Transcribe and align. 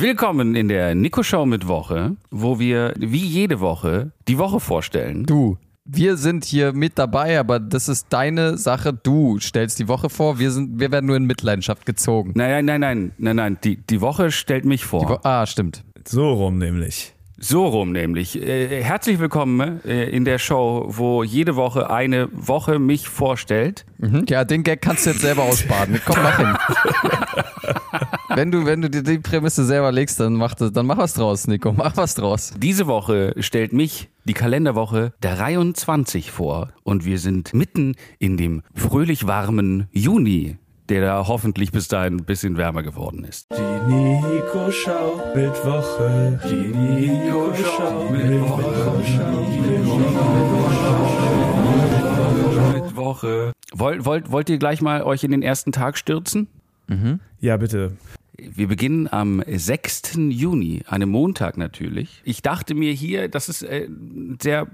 Willkommen 0.00 0.54
in 0.56 0.68
der 0.68 0.94
Nico 0.94 1.22
Show 1.22 1.44
mit 1.44 1.68
Woche, 1.68 2.16
wo 2.30 2.58
wir 2.58 2.94
wie 2.96 3.18
jede 3.22 3.60
Woche 3.60 4.12
die 4.28 4.38
Woche 4.38 4.58
vorstellen. 4.58 5.26
Du, 5.26 5.58
wir 5.84 6.16
sind 6.16 6.46
hier 6.46 6.72
mit 6.72 6.98
dabei, 6.98 7.38
aber 7.38 7.60
das 7.60 7.86
ist 7.86 8.06
deine 8.08 8.56
Sache. 8.56 8.94
Du 8.94 9.38
stellst 9.40 9.78
die 9.78 9.88
Woche 9.88 10.08
vor. 10.08 10.38
Wir, 10.38 10.52
sind, 10.52 10.80
wir 10.80 10.90
werden 10.90 11.04
nur 11.04 11.16
in 11.16 11.26
Mitleidenschaft 11.26 11.84
gezogen. 11.84 12.32
Nein, 12.34 12.64
nein, 12.64 12.80
nein, 12.80 13.12
nein, 13.18 13.36
nein. 13.36 13.58
Die, 13.62 13.76
die 13.76 14.00
Woche 14.00 14.30
stellt 14.30 14.64
mich 14.64 14.86
vor. 14.86 15.06
Wo- 15.06 15.18
ah, 15.22 15.44
stimmt. 15.44 15.84
So 16.08 16.32
rum 16.32 16.56
nämlich. 16.56 17.12
So 17.42 17.66
rum 17.66 17.92
nämlich. 17.92 18.36
Äh, 18.36 18.84
herzlich 18.84 19.18
willkommen 19.18 19.82
äh, 19.86 20.10
in 20.10 20.26
der 20.26 20.38
Show, 20.38 20.84
wo 20.88 21.24
jede 21.24 21.56
Woche 21.56 21.88
eine 21.88 22.28
Woche 22.32 22.78
mich 22.78 23.08
vorstellt. 23.08 23.86
Mhm. 23.96 24.26
Ja, 24.28 24.44
den 24.44 24.62
Gag 24.62 24.82
kannst 24.82 25.06
du 25.06 25.10
jetzt 25.10 25.22
selber 25.22 25.44
ausbaden. 25.44 26.02
Komm, 26.04 26.22
mach 26.22 26.36
hin. 26.36 26.58
wenn, 28.34 28.50
du, 28.50 28.66
wenn 28.66 28.82
du 28.82 28.90
dir 28.90 29.02
die 29.02 29.18
Prämisse 29.20 29.64
selber 29.64 29.90
legst, 29.90 30.20
dann 30.20 30.34
mach, 30.34 30.52
das, 30.52 30.70
dann 30.72 30.84
mach 30.84 30.98
was 30.98 31.14
draus, 31.14 31.46
Nico. 31.46 31.72
Mach 31.72 31.96
was 31.96 32.14
draus. 32.14 32.52
Diese 32.58 32.86
Woche 32.86 33.32
stellt 33.38 33.72
mich 33.72 34.10
die 34.26 34.34
Kalenderwoche 34.34 35.14
23 35.22 36.30
vor 36.30 36.74
und 36.82 37.06
wir 37.06 37.18
sind 37.18 37.54
mitten 37.54 37.94
in 38.18 38.36
dem 38.36 38.60
fröhlich 38.74 39.26
warmen 39.26 39.88
Juni, 39.92 40.58
der 40.90 41.00
da 41.00 41.28
hoffentlich 41.28 41.70
bis 41.70 41.86
dahin 41.88 42.16
ein 42.16 42.24
bisschen 42.24 42.56
wärmer 42.56 42.82
geworden 42.82 43.24
ist. 43.24 43.46
Die 43.56 43.92
Nico 43.92 44.70
Schau 44.72 45.22
mit 45.34 45.64
Woche. 45.64 46.40
Die 46.50 46.76
Nico 46.76 47.52
Schau 47.54 48.10
mit 48.10 48.24
Mit 52.74 52.96
Woche. 52.96 53.52
Wollt, 53.72 54.04
wollt, 54.04 54.32
wollt 54.32 54.50
ihr 54.50 54.58
gleich 54.58 54.82
mal 54.82 55.02
euch 55.04 55.22
in 55.22 55.30
den 55.30 55.42
ersten 55.42 55.70
Tag 55.70 55.96
stürzen? 55.96 56.48
Ja, 57.38 57.56
bitte. 57.56 57.92
Wir 58.36 58.66
beginnen 58.66 59.06
am 59.12 59.44
6. 59.46 60.16
Juni, 60.30 60.82
einem 60.88 61.10
Montag 61.10 61.56
natürlich. 61.56 62.20
Ich 62.24 62.42
dachte 62.42 62.74
mir 62.74 62.92
hier, 62.92 63.28
das 63.28 63.48
ist 63.48 63.62
äh, 63.62 63.88
sehr. 64.42 64.66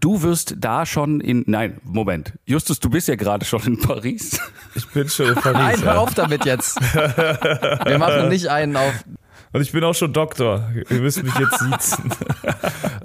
Du 0.00 0.22
wirst 0.22 0.56
da 0.58 0.86
schon 0.86 1.20
in. 1.20 1.44
Nein, 1.46 1.80
Moment. 1.84 2.32
Justus, 2.46 2.80
du 2.80 2.90
bist 2.90 3.08
ja 3.08 3.16
gerade 3.16 3.44
schon 3.44 3.62
in 3.62 3.80
Paris. 3.80 4.40
Ich 4.74 4.86
bin 4.88 5.08
schon 5.08 5.28
in 5.28 5.34
Paris. 5.34 5.52
Nein, 5.54 5.82
hör 5.82 5.94
ja. 5.94 5.98
auf 5.98 6.14
damit 6.14 6.44
jetzt. 6.44 6.80
Wir 6.80 7.98
machen 7.98 8.28
nicht 8.28 8.48
einen 8.48 8.76
auf. 8.76 9.04
Und 9.52 9.60
ich 9.60 9.70
bin 9.70 9.84
auch 9.84 9.94
schon 9.94 10.12
Doktor. 10.12 10.68
Ihr 10.90 11.00
müsst 11.00 11.22
mich 11.22 11.34
jetzt 11.38 11.58
siezen. 11.60 12.10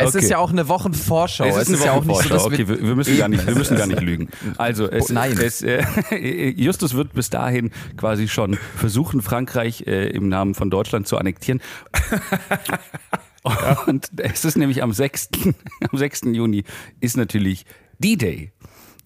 Es 0.02 0.16
Okay. 0.16 0.24
ist 0.24 0.30
ja 0.32 0.38
auch 0.38 0.50
eine 0.50 0.70
Wochenvorschau. 0.70 1.44
Es 1.44 1.68
ist, 1.68 1.76
eine 1.76 1.86
ja 1.86 1.92
auch 1.92 2.06
nicht 2.06 2.24
so, 2.24 2.30
dass 2.30 2.46
okay, 2.46 2.70
wir, 2.70 2.82
wir 2.82 2.96
müssen 2.96 3.18
gar 3.18 3.28
nicht, 3.28 3.46
wir 3.46 3.54
müssen 3.54 3.76
gar 3.78 3.86
nicht 3.86 4.02
lügen. 4.02 4.30
Also 4.58 4.90
es, 4.90 5.10
Oh, 5.10 5.14
nein. 5.14 5.38
Es, 5.38 5.62
äh, 5.62 5.84
Justus 6.56 6.94
wird 6.94 7.14
bis 7.14 7.30
dahin 7.30 7.72
quasi 7.98 8.30
schon 8.30 8.58
versuchen, 8.78 9.22
Frankreich 9.22 9.84
äh, 9.88 10.08
im 10.08 10.30
Namen 10.30 10.56
von 10.56 10.70
Deutschland 10.70 11.06
zu 11.06 11.18
annektieren. 11.18 11.60
Und 13.88 14.10
es 14.18 14.46
ist 14.46 14.58
nämlich 14.58 14.84
am 14.84 14.92
6. 14.92 15.30
am 15.92 15.98
6. 15.98 16.22
Juni 16.34 16.64
ist 17.00 17.18
natürlich 17.18 17.66
D-Day. 18.00 18.52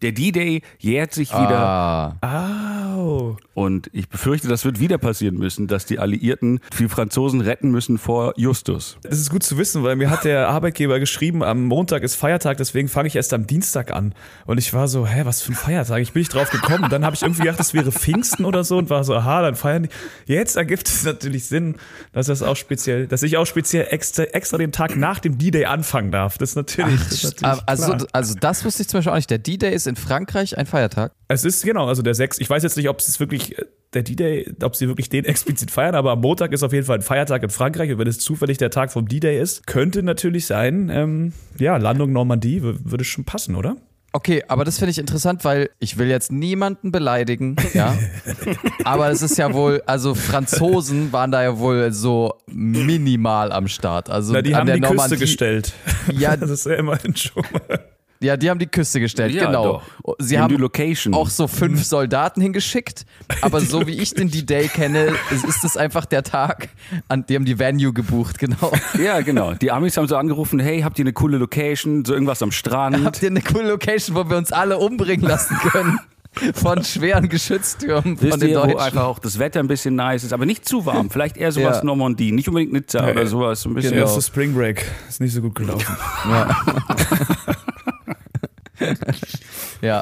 Der 0.04 0.12
D-Day 0.12 0.62
jährt 0.80 1.14
sich 1.14 1.30
wieder 1.32 2.18
Ah, 2.22 2.96
Au. 2.96 3.38
und 3.54 3.90
ich 3.94 4.10
befürchte, 4.10 4.48
das 4.50 4.66
wird 4.66 4.80
wieder 4.82 4.98
passieren 4.98 5.36
müssen, 5.38 5.68
dass 5.68 5.86
die 5.86 5.98
Alliierten 5.98 6.60
die 6.78 6.90
Franzosen 6.90 7.40
retten 7.40 7.72
müssen 7.72 7.98
vor 7.98 8.34
Justus. 8.38 8.98
Das 9.04 9.18
ist 9.18 9.30
gut 9.30 9.44
zu 9.44 9.58
wissen, 9.58 9.82
weil 9.84 9.96
mir 9.96 10.10
hat 10.10 10.26
der 10.26 10.50
Arbeitgeber 10.50 11.00
geschrieben, 11.00 11.42
am 11.42 11.64
Montag 11.64 12.04
ist 12.04 12.16
Feiertag, 12.16 12.58
deswegen 12.58 12.90
fange 12.90 13.08
ich 13.08 13.16
erst 13.16 13.34
am 13.34 13.48
Dienstag 13.48 13.92
an. 13.92 14.14
Und 14.46 14.58
ich 14.58 14.74
war 14.74 14.88
so, 14.90 15.08
hä, 15.08 15.22
was 15.24 15.42
für 15.42 15.54
ein 15.54 15.56
Feiertag? 15.56 16.02
Ich 16.02 16.12
bin 16.12 16.20
nicht 16.22 16.34
drauf 16.34 16.50
gekommen. 16.50 16.90
Dann 16.90 17.06
habe 17.06 17.16
ich 17.16 17.22
irgendwie 17.22 17.44
gedacht, 17.44 17.60
das 17.60 17.74
wäre 17.74 17.92
Pfingsten 17.92 18.44
oder 18.46 18.64
so 18.66 18.78
und 18.78 18.90
war 18.90 19.04
so, 19.06 19.16
aha, 19.16 19.42
dann 19.42 19.56
feiern 19.56 19.84
die. 20.28 20.34
Jetzt 20.34 20.58
ergibt 20.58 20.88
es 20.90 21.06
natürlich 21.06 21.46
Sinn, 21.46 21.76
dass 22.12 22.28
das 22.28 22.42
auch 22.44 22.58
speziell, 22.58 23.08
dass 23.08 23.24
ich 23.24 23.38
auch 23.38 23.46
speziell 23.46 23.88
extra, 23.90 24.24
extra 24.24 24.58
den 24.58 24.74
Tag 24.74 24.98
nach 24.98 25.20
dem 25.20 25.38
D-Day 25.38 25.66
anfangen 25.66 26.12
darf. 26.12 26.38
Das 26.38 26.50
ist 26.50 26.56
natürlich, 26.58 27.00
das 27.00 27.14
ist 27.14 27.24
natürlich 27.40 27.64
also, 27.68 27.86
klar. 27.94 28.08
also 28.12 28.36
das 28.40 28.66
wusste 28.66 28.82
ich 28.84 28.90
zum 28.90 28.98
Beispiel 28.98 29.12
auch 29.12 29.16
nicht. 29.16 29.30
Der 29.30 29.38
D-Day 29.38 29.74
ist 29.74 29.88
in 29.88 29.93
Frankreich 29.96 30.58
ein 30.58 30.66
Feiertag. 30.66 31.12
Es 31.28 31.46
ist 31.46 31.64
genau, 31.64 31.88
also 31.88 32.02
der 32.02 32.16
6. 32.16 32.40
Ich 32.40 32.50
weiß 32.50 32.64
jetzt 32.64 32.78
nicht, 32.78 32.90
ob 32.90 33.00
es 33.00 33.20
wirklich 33.20 33.58
äh, 33.58 33.66
der 33.94 34.04
D-Day, 34.04 34.54
ob 34.64 34.76
sie 34.76 34.88
wirklich 34.88 35.10
den 35.10 35.26
explizit 35.26 35.72
feiern, 35.72 35.96
aber 35.96 36.12
am 36.12 36.22
Montag 36.22 36.52
ist 36.52 36.64
auf 36.64 36.74
jeden 36.74 36.86
Fall 36.86 36.98
ein 36.98 37.02
Feiertag 37.02 37.44
in 37.44 37.50
Frankreich 37.50 37.92
und 37.92 37.98
wenn 38.00 38.08
es 38.08 38.20
zufällig 38.20 38.58
der 38.58 38.70
Tag 38.70 38.92
vom 38.92 39.08
D-Day 39.08 39.40
ist, 39.40 39.68
könnte 39.68 40.04
natürlich 40.04 40.46
sein, 40.46 40.90
ähm, 40.90 41.34
ja, 41.58 41.78
Landung 41.78 42.12
Normandie 42.12 42.62
würde 42.62 43.04
schon 43.04 43.26
passen, 43.26 43.56
oder? 43.56 43.78
Okay, 44.16 44.44
aber 44.48 44.64
das 44.64 44.78
finde 44.78 44.92
ich 44.92 45.00
interessant, 45.00 45.44
weil 45.44 45.72
ich 45.80 45.98
will 45.98 46.08
jetzt 46.08 46.32
niemanden 46.32 46.92
beleidigen, 46.92 47.56
ja. 47.74 47.98
aber 48.84 49.10
es 49.10 49.24
ist 49.24 49.40
ja 49.40 49.54
wohl, 49.56 49.82
also 49.88 50.14
Franzosen 50.14 51.12
waren 51.12 51.32
da 51.32 51.42
ja 51.42 51.58
wohl 51.58 51.92
so 51.92 52.36
minimal 52.46 53.52
am 53.52 53.68
Start. 53.68 54.12
Also 54.12 54.34
Na, 54.34 54.44
die 54.44 54.54
an 54.54 54.60
haben 54.60 54.68
der 54.68 54.76
die 54.76 54.82
Normandie, 54.82 55.16
Küste 55.16 55.18
gestellt. 55.18 55.74
Ja. 56.12 56.38
das 56.38 56.52
ist 56.52 56.68
ja 56.68 56.76
immerhin 56.76 57.16
schon 57.16 57.42
mal. 57.52 57.80
Ja, 58.24 58.38
die 58.38 58.50
haben 58.50 58.60
die 58.60 58.68
Küste 58.68 59.00
gestellt, 59.00 59.34
Ja, 59.34 59.46
genau. 59.46 59.82
doch. 60.04 60.16
Sie 60.20 60.36
In 60.36 60.42
haben 60.42 60.50
die 60.56 60.62
Location. 60.62 61.14
auch 61.14 61.30
so 61.30 61.48
fünf 61.48 61.84
Soldaten 61.84 62.42
hingeschickt, 62.42 63.06
aber 63.42 63.60
so 63.62 63.86
wie 63.86 63.92
ich 64.00 64.14
den 64.14 64.32
D-Day 64.32 64.68
kenne, 64.70 65.14
ist, 65.32 65.44
ist 65.46 65.64
es 65.64 65.78
einfach 65.78 66.06
der 66.06 66.24
Tag, 66.24 66.70
an 67.10 67.26
dem 67.26 67.46
die 67.46 67.60
Venue 67.60 67.94
gebucht, 67.94 68.40
genau. 68.40 68.72
Ja, 69.04 69.22
genau. 69.22 69.54
Die 69.54 69.72
Amis 69.72 69.98
haben 69.98 70.08
so 70.08 70.16
angerufen, 70.16 70.60
hey, 70.60 70.82
habt 70.82 70.98
ihr 71.00 71.04
eine 71.04 71.14
coole 71.14 71.38
Location, 71.38 72.06
so 72.06 72.14
irgendwas 72.14 72.42
am 72.42 72.52
Strand? 72.52 73.04
Habt 73.04 73.22
ihr 73.22 73.30
eine 73.30 73.42
coole 73.42 73.70
Location, 73.70 74.16
wo 74.16 74.30
wir 74.30 74.38
uns 74.38 74.52
alle 74.52 74.78
umbringen 74.78 75.28
lassen 75.28 75.56
können? 75.58 76.00
Von 76.56 76.84
schweren 76.84 77.30
Geschütztürmen 77.30 78.18
von 78.18 78.22
Wisst 78.28 78.42
den 78.42 78.50
ihr, 78.50 78.58
wo 78.58 78.62
Deutschen. 78.64 78.80
einfach 78.80 79.04
auch 79.04 79.20
das 79.20 79.38
Wetter 79.38 79.60
ein 79.60 79.68
bisschen 79.68 79.94
nice 79.94 80.24
ist, 80.24 80.34
aber 80.34 80.48
nicht 80.48 80.68
zu 80.68 80.84
warm. 80.88 81.12
Vielleicht 81.12 81.38
eher 81.38 81.52
sowas 81.52 81.78
Ja. 81.78 81.84
Normandie, 81.84 82.32
nicht 82.32 82.48
unbedingt 82.48 82.74
Nizza 82.74 83.08
oder 83.08 83.28
sowas. 83.28 83.62
So 83.62 83.70
ein 83.70 83.76
bisschen. 83.76 83.92
Genau. 83.94 84.06
Erste 84.08 84.20
Spring 84.24 84.52
Break 84.56 84.84
ist 85.08 85.22
nicht 85.22 85.32
so 85.32 85.42
gut 85.42 85.54
gelaufen. 85.54 85.86
Ja, 86.28 86.58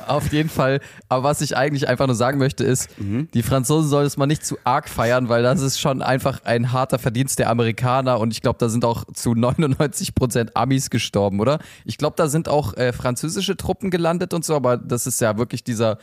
auf 0.08 0.32
jeden 0.32 0.50
Fall. 0.50 0.80
Aber 1.10 1.24
was 1.24 1.42
ich 1.42 1.58
eigentlich 1.58 1.88
einfach 1.88 2.08
nur 2.08 2.16
sagen 2.16 2.38
möchte, 2.38 2.64
ist, 2.64 2.90
die 3.34 3.44
Franzosen 3.44 3.90
sollen 3.90 4.06
es 4.06 4.18
mal 4.18 4.26
nicht 4.26 4.46
zu 4.46 4.58
arg 4.64 4.90
feiern, 4.90 5.30
weil 5.30 5.44
das 5.44 5.62
ist 5.62 5.80
schon 5.80 6.02
einfach 6.02 6.44
ein 6.44 6.72
harter 6.72 7.00
Verdienst 7.00 7.40
der 7.40 7.50
Amerikaner 7.50 8.20
und 8.20 8.32
ich 8.32 8.42
glaube, 8.42 8.58
da 8.60 8.70
sind 8.70 8.86
auch 8.86 9.06
zu 9.14 9.34
99 9.34 10.16
Prozent 10.16 10.56
Amis 10.56 10.90
gestorben, 10.90 11.40
oder? 11.40 11.60
Ich 11.86 11.98
glaube, 11.98 12.16
da 12.18 12.28
sind 12.28 12.50
auch 12.50 12.76
äh, 12.76 12.94
französische 12.94 13.58
Truppen 13.58 13.90
gelandet 13.90 14.34
und 14.34 14.46
so, 14.46 14.56
aber 14.56 14.78
das 14.78 15.08
ist 15.08 15.22
ja 15.22 15.38
wirklich 15.38 15.64
dieser 15.64 15.98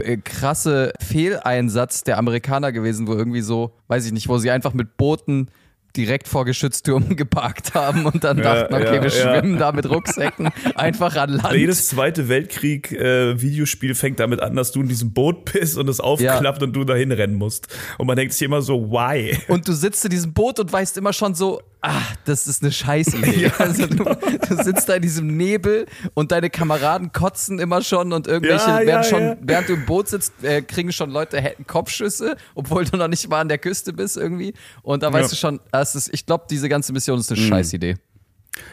äh, 0.00 0.16
krasse 0.16 0.92
Fehleinsatz 1.00 2.04
der 2.04 2.18
Amerikaner 2.18 2.72
gewesen, 2.72 3.06
wo 3.06 3.14
irgendwie 3.14 3.42
so, 3.42 3.72
weiß 3.88 4.06
ich 4.06 4.12
nicht, 4.12 4.28
wo 4.28 4.38
sie 4.38 4.50
einfach 4.50 4.72
mit 4.72 4.96
Booten 4.96 5.48
direkt 5.96 6.28
vor 6.28 6.44
Geschütztürmen 6.44 7.16
geparkt 7.16 7.74
haben 7.74 8.06
und 8.06 8.24
dann 8.24 8.38
Ja, 8.38 8.62
dachten, 8.62 8.74
okay, 8.74 8.96
ja, 8.96 9.02
wir 9.02 9.10
ja. 9.10 9.10
schwimmen 9.40 9.58
da 9.58 9.72
mit 9.72 9.88
Rucksäcken 9.88 10.50
einfach 10.74 11.16
an 11.16 11.30
Land. 11.30 11.54
Jedes 11.54 11.88
zweite 11.88 12.28
Weltkrieg 12.28 12.92
äh, 12.92 13.40
Videospiel 13.40 13.94
fängt 13.94 14.20
damit 14.20 14.40
an, 14.40 14.54
dass 14.56 14.72
du 14.72 14.80
in 14.80 14.88
diesem 14.88 15.12
Boot 15.12 15.52
bist 15.52 15.76
und 15.78 15.88
es 15.88 16.00
aufklappt 16.00 16.62
und 16.62 16.72
du 16.72 16.84
dahin 16.84 17.12
rennen 17.12 17.34
musst. 17.34 17.68
Und 17.98 18.06
man 18.06 18.16
denkt 18.16 18.32
sich 18.32 18.42
immer 18.42 18.62
so, 18.62 18.90
why? 18.90 19.36
Und 19.48 19.66
du 19.68 19.72
sitzt 19.72 20.04
in 20.04 20.10
diesem 20.10 20.32
Boot 20.32 20.58
und 20.60 20.72
weißt 20.72 20.96
immer 20.98 21.12
schon 21.12 21.34
so, 21.34 21.60
ah, 21.82 22.02
das 22.24 22.46
ist 22.46 22.62
eine 22.62 22.72
Scheißidee. 22.72 23.50
also 23.58 23.86
du, 23.86 24.04
du 24.04 24.62
sitzt 24.62 24.88
da 24.88 24.94
in 24.94 25.02
diesem 25.02 25.36
Nebel 25.36 25.86
und 26.14 26.32
deine 26.32 26.50
Kameraden 26.50 27.12
kotzen 27.12 27.58
immer 27.58 27.82
schon 27.82 28.12
und 28.12 28.26
irgendwelche, 28.26 28.68
Ja, 28.68 28.80
während, 28.84 28.88
ja, 28.88 29.02
schon, 29.04 29.22
ja. 29.22 29.36
während 29.40 29.68
du 29.68 29.72
im 29.74 29.86
Boot 29.86 30.08
sitzt, 30.08 30.32
äh, 30.42 30.62
kriegen 30.62 30.92
schon 30.92 31.10
Leute 31.10 31.54
Kopfschüsse, 31.66 32.36
obwohl 32.54 32.84
du 32.84 32.96
noch 32.96 33.08
nicht 33.08 33.28
mal 33.28 33.40
an 33.40 33.48
der 33.48 33.58
Küste 33.58 33.92
bist 33.92 34.16
irgendwie. 34.16 34.54
Und 34.82 35.02
da 35.02 35.12
weißt 35.12 35.30
Ja. 35.32 35.34
du 35.34 35.36
schon, 35.36 35.60
das 35.72 35.94
ist, 35.94 36.12
ich 36.12 36.26
glaube, 36.26 36.44
diese 36.50 36.68
ganze 36.68 36.92
Mission 36.92 37.18
ist 37.18 37.30
eine 37.32 37.40
Scheißidee. 37.40 37.96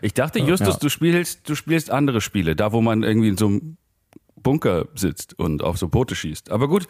Ich 0.01 0.13
dachte, 0.13 0.39
Justus, 0.39 0.74
Ja. 0.75 0.79
du 0.79 0.89
spielst, 0.89 1.47
du 1.47 1.56
spielst 1.56 1.91
andere 1.91 2.19
Spiele, 2.22 2.56
da 2.56 2.72
wo 2.72 2.81
man 2.81 3.03
irgendwie 3.03 3.29
in 3.29 3.38
so 3.38 3.47
einem 3.47 3.78
Bunker 4.35 4.85
sitzt 4.95 5.38
und 5.39 5.63
auf 5.63 5.78
so 5.78 5.88
Boote 5.88 6.16
schießt. 6.16 6.51
Aber 6.51 6.68
gut. 6.68 6.88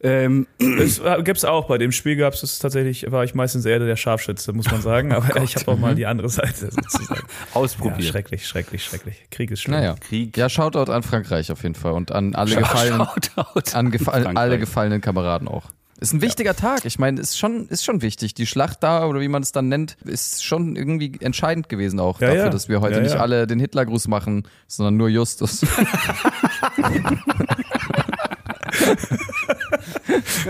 Ähm, 0.00 0.46
Das 0.78 1.00
gibt's 1.24 1.44
auch. 1.44 1.66
Bei 1.68 1.76
dem 1.78 1.90
Spiel 1.92 2.16
gab's 2.16 2.42
es 2.42 2.58
tatsächlich, 2.60 3.10
war 3.10 3.24
ich 3.24 3.34
meistens 3.34 3.64
eher 3.64 3.78
der 3.80 3.96
Scharfschütze, 3.96 4.52
muss 4.52 4.70
man 4.70 4.80
sagen. 4.80 5.12
Aber 5.14 5.42
ich 5.42 5.56
habe 5.56 5.70
auch 5.72 5.78
mal 5.78 5.94
die 5.94 6.06
andere 6.06 6.28
Seite 6.28 6.70
sozusagen. 6.70 7.20
Ja, 7.54 7.60
ausprobiert. 7.60 8.04
schrecklich, 8.04 8.46
schrecklich, 8.46 8.84
schrecklich. 8.84 9.26
Krieg 9.30 9.50
ist 9.50 9.62
schlimm. 9.62 9.76
Naja. 9.78 9.96
Krieg. 10.00 10.36
Ja, 10.36 10.48
Shoutout 10.48 10.90
an 10.92 11.02
Frankreich 11.02 11.50
auf 11.50 11.62
jeden 11.62 11.74
Fall 11.74 11.92
und 11.92 12.12
an 12.12 12.34
alle, 12.34 12.50
Schau- 12.52 12.60
gefallenen, 12.60 12.98
Shoutout 13.06 13.76
an 13.76 13.90
gefall, 13.90 14.22
Frankreich. 14.22 14.36
alle 14.36 14.58
gefallenen 14.58 15.00
Kameraden 15.00 15.48
auch. 15.48 15.64
Ist 16.00 16.12
ein 16.12 16.20
wichtiger 16.22 16.54
Tag. 16.54 16.84
Ich 16.84 17.00
meine, 17.00 17.20
ist 17.20 17.36
schon, 17.36 17.66
ist 17.68 17.84
schon 17.84 18.02
wichtig. 18.02 18.32
Die 18.34 18.46
Schlacht 18.46 18.84
da, 18.84 19.04
oder 19.06 19.20
wie 19.20 19.26
man 19.26 19.42
es 19.42 19.50
dann 19.50 19.66
nennt, 19.68 19.96
ist 20.04 20.44
schon 20.44 20.76
irgendwie 20.76 21.12
entscheidend 21.20 21.68
gewesen 21.68 21.98
auch 21.98 22.20
Ja, 22.20 22.28
dafür, 22.28 22.44
ja. 22.44 22.50
dass 22.50 22.68
wir 22.68 22.80
heute 22.80 22.96
Ja, 22.96 23.00
nicht 23.02 23.14
ja. 23.14 23.20
alle 23.20 23.48
den 23.48 23.58
Hitlergruß 23.58 24.06
machen, 24.06 24.44
sondern 24.68 24.96
nur 24.96 25.08
Justus. 25.08 25.62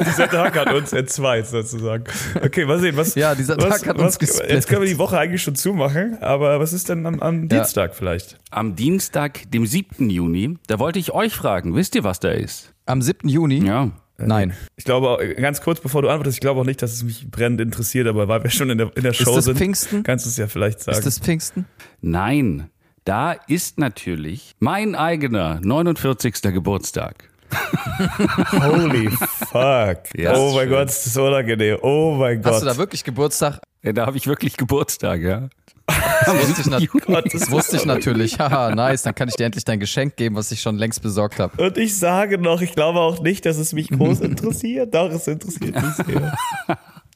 Dieser 0.07 0.29
Tag 0.29 0.57
hat 0.59 0.73
uns 0.73 0.93
entzweit 0.93 1.47
sozusagen. 1.47 2.05
Okay, 2.43 2.65
mal 2.65 2.79
sehen, 2.79 2.97
was. 2.97 3.15
Ja, 3.15 3.35
dieser 3.35 3.57
was, 3.57 3.81
Tag 3.81 3.89
hat 3.89 3.99
was, 3.99 4.05
uns 4.07 4.19
gesplittet. 4.19 4.51
Jetzt 4.51 4.69
können 4.69 4.83
wir 4.83 4.89
die 4.89 4.99
Woche 4.99 5.19
eigentlich 5.19 5.43
schon 5.43 5.55
zumachen, 5.55 6.19
aber 6.21 6.61
was 6.61 6.73
ist 6.73 6.89
denn 6.89 7.05
am, 7.07 7.21
am 7.21 7.49
Dienstag 7.49 7.95
vielleicht? 7.95 8.39
Am 8.51 8.77
Dienstag, 8.77 9.51
dem 9.51 9.67
7. 9.67 10.11
Juni, 10.11 10.59
da 10.67 10.79
wollte 10.79 10.99
ich 10.99 11.13
euch 11.13 11.35
fragen, 11.35 11.75
wisst 11.75 11.95
ihr, 11.95 12.05
was 12.05 12.21
da 12.21 12.31
ist? 12.31 12.73
Am 12.87 13.03
7. 13.03 13.29
Juni, 13.29 13.65
Ja. 13.65 13.91
Nein. 14.21 14.53
Ich 14.77 14.85
glaube, 14.85 15.09
auch- 15.11 15.21
ganz 15.41 15.61
kurz 15.61 15.79
bevor 15.81 16.03
du 16.03 16.09
antwortest, 16.09 16.39
ich 16.39 16.41
glaube 16.41 16.61
auch 16.61 16.65
nicht, 16.65 16.83
dass 16.83 16.93
es 16.93 17.05
mich 17.05 17.31
brennend 17.31 17.61
interessiert, 17.61 18.09
aber 18.09 18.27
weil 18.27 18.43
wir 18.43 18.51
schon 18.51 18.69
in 18.69 18.79
der, 18.79 18.91
in 18.97 19.05
der 19.05 19.13
Show 19.13 19.33
das 19.37 19.45
sind, 19.45 19.57
Pfingsten? 19.59 20.03
kannst 20.03 20.27
du 20.27 20.31
es 20.31 20.37
ja 20.37 20.49
vielleicht 20.49 20.81
sagen. 20.81 20.99
Ist 20.99 21.07
das 21.07 21.21
Pfingsten? 21.21 21.67
Nein, 22.01 22.69
da 23.05 23.33
ist 23.33 23.79
natürlich 23.79 24.57
mein 24.59 24.97
eigener 24.97 25.61
49. 25.63 26.43
Geburtstag. 26.53 27.29
Holy 28.53 29.11
fuck. 29.11 29.99
Ja, 30.17 30.37
oh 30.37 30.53
mein 30.53 30.61
schön. 30.61 30.71
Gott, 30.71 30.89
ist 30.89 31.07
das 31.07 31.17
unangenehm. 31.17 31.79
Oh 31.83 32.17
mein 32.19 32.43
Gott. 32.43 32.55
Hast 32.55 32.63
du 32.63 32.67
da 32.67 32.77
wirklich 32.77 33.05
Geburtstag? 33.05 33.61
Ja, 33.83 33.93
da 33.93 34.07
habe 34.07 34.17
ich 34.17 34.27
wirklich 34.27 34.57
Geburtstag, 34.57 35.21
ja. 35.21 35.49
Das 35.87 36.49
wusste 36.49 36.61
ich, 36.61 36.67
nat 36.67 36.89
Gott, 37.07 37.33
das 37.33 37.51
wusste 37.51 37.77
ich 37.77 37.87
natürlich. 37.87 38.39
Haha, 38.39 38.75
nice. 38.75 39.03
Dann 39.03 39.15
kann 39.15 39.29
ich 39.29 39.37
dir 39.37 39.47
endlich 39.47 39.65
dein 39.65 39.81
Geschenk 39.81 40.17
geben, 40.17 40.37
was 40.37 40.51
ich 40.53 40.61
schon 40.61 40.77
längst 40.77 41.03
besorgt 41.03 41.39
habe. 41.39 41.63
Und 41.63 41.79
ich 41.79 41.99
sage 41.99 42.39
noch, 42.39 42.61
ich 42.61 42.73
glaube 42.75 43.01
auch 43.01 43.23
nicht, 43.23 43.47
dass 43.47 43.57
es 43.57 43.73
mich 43.73 43.89
groß 43.89 44.21
interessiert. 44.21 44.95
Doch, 44.95 45.11
es 45.11 45.27
interessiert 45.27 45.75
mich 45.75 45.95
sehr. 46.07 46.37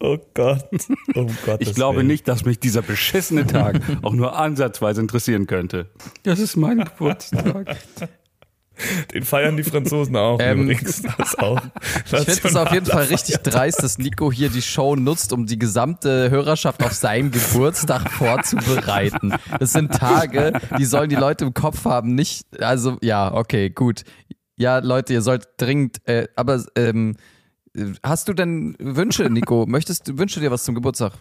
Oh 0.00 0.18
Gott. 0.34 0.64
Oh 1.14 1.26
Gott. 1.46 1.60
Ich 1.60 1.74
glaube 1.74 2.02
nicht, 2.02 2.26
dass 2.26 2.44
mich 2.44 2.58
dieser 2.58 2.82
beschissene 2.82 3.46
Tag 3.46 3.80
auch 4.02 4.14
nur 4.14 4.36
ansatzweise 4.36 5.00
interessieren 5.00 5.46
könnte. 5.46 5.90
Das 6.24 6.40
ist 6.40 6.56
mein 6.56 6.78
Geburtstag. 6.78 7.76
Den 9.12 9.24
feiern 9.24 9.56
die 9.56 9.62
Franzosen 9.62 10.16
auch 10.16 10.38
Ähm, 10.40 10.62
übrigens. 10.62 11.02
Das 11.18 11.38
auch. 11.38 11.60
Ich 12.04 12.10
finde 12.10 12.48
es 12.48 12.56
auf 12.56 12.72
jeden 12.72 12.86
Fall 12.86 13.04
richtig 13.04 13.36
dreist, 13.38 13.82
dass 13.82 13.98
Nico 13.98 14.32
hier 14.32 14.48
die 14.48 14.62
Show 14.62 14.96
nutzt, 14.96 15.32
um 15.32 15.46
die 15.46 15.58
gesamte 15.58 16.30
Hörerschaft 16.30 16.82
auf 16.82 16.92
seinen 16.92 17.30
Geburtstag 17.30 18.10
vorzubereiten. 18.10 19.34
Das 19.58 19.72
sind 19.72 19.92
Tage, 19.92 20.52
die 20.78 20.84
sollen 20.84 21.08
die 21.08 21.16
Leute 21.16 21.44
im 21.44 21.54
Kopf 21.54 21.84
haben, 21.84 22.14
nicht, 22.14 22.60
also 22.60 22.98
ja, 23.02 23.32
okay, 23.34 23.70
gut. 23.70 24.02
Ja, 24.56 24.78
Leute, 24.78 25.12
ihr 25.12 25.22
sollt 25.22 25.48
dringend, 25.56 26.06
äh, 26.06 26.28
aber 26.36 26.64
ähm, 26.76 27.16
hast 28.02 28.28
du 28.28 28.32
denn 28.32 28.76
Wünsche, 28.78 29.28
Nico? 29.30 29.66
Möchtest 29.66 30.08
du, 30.08 30.18
wünsche 30.18 30.40
dir 30.40 30.50
was 30.50 30.64
zum 30.64 30.74
Geburtstag? 30.74 31.12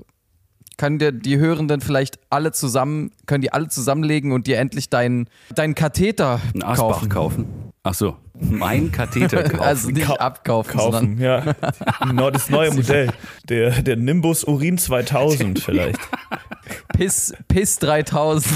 Können 0.82 0.98
dir 0.98 1.12
die 1.12 1.38
Hörenden 1.38 1.80
vielleicht 1.80 2.18
alle 2.32 2.52
zusammen, 2.54 3.12
können 3.28 3.44
die 3.44 3.54
alle 3.54 3.68
zusammenlegen 3.68 4.32
und 4.32 4.48
dir 4.48 4.58
endlich 4.58 4.90
deinen 4.90 5.28
deinen 5.54 5.76
Katheter 5.76 6.42
Ein 6.56 6.64
Asbach 6.64 7.08
kaufen? 7.08 7.10
kaufen. 7.10 7.46
Ach 7.84 7.94
so, 7.94 8.16
mein 8.40 8.92
Katheter 8.92 9.44
kaufen. 9.50 9.60
Also 9.60 9.92
nicht 9.92 10.08
Kau- 10.08 10.16
abkaufen, 10.18 10.80
sondern 10.80 11.18
Kaufen, 11.20 11.22
ja. 11.22 11.56
Neu- 12.12 12.32
Das 12.32 12.50
neue 12.50 12.72
Modell. 12.74 13.10
Der, 13.48 13.84
der 13.84 13.96
Nimbus 13.96 14.44
Urin 14.44 14.80
2000 14.80 15.60
vielleicht. 15.64 16.00
Piss, 16.98 17.32
Piss 17.48 17.78
3000. 17.78 18.52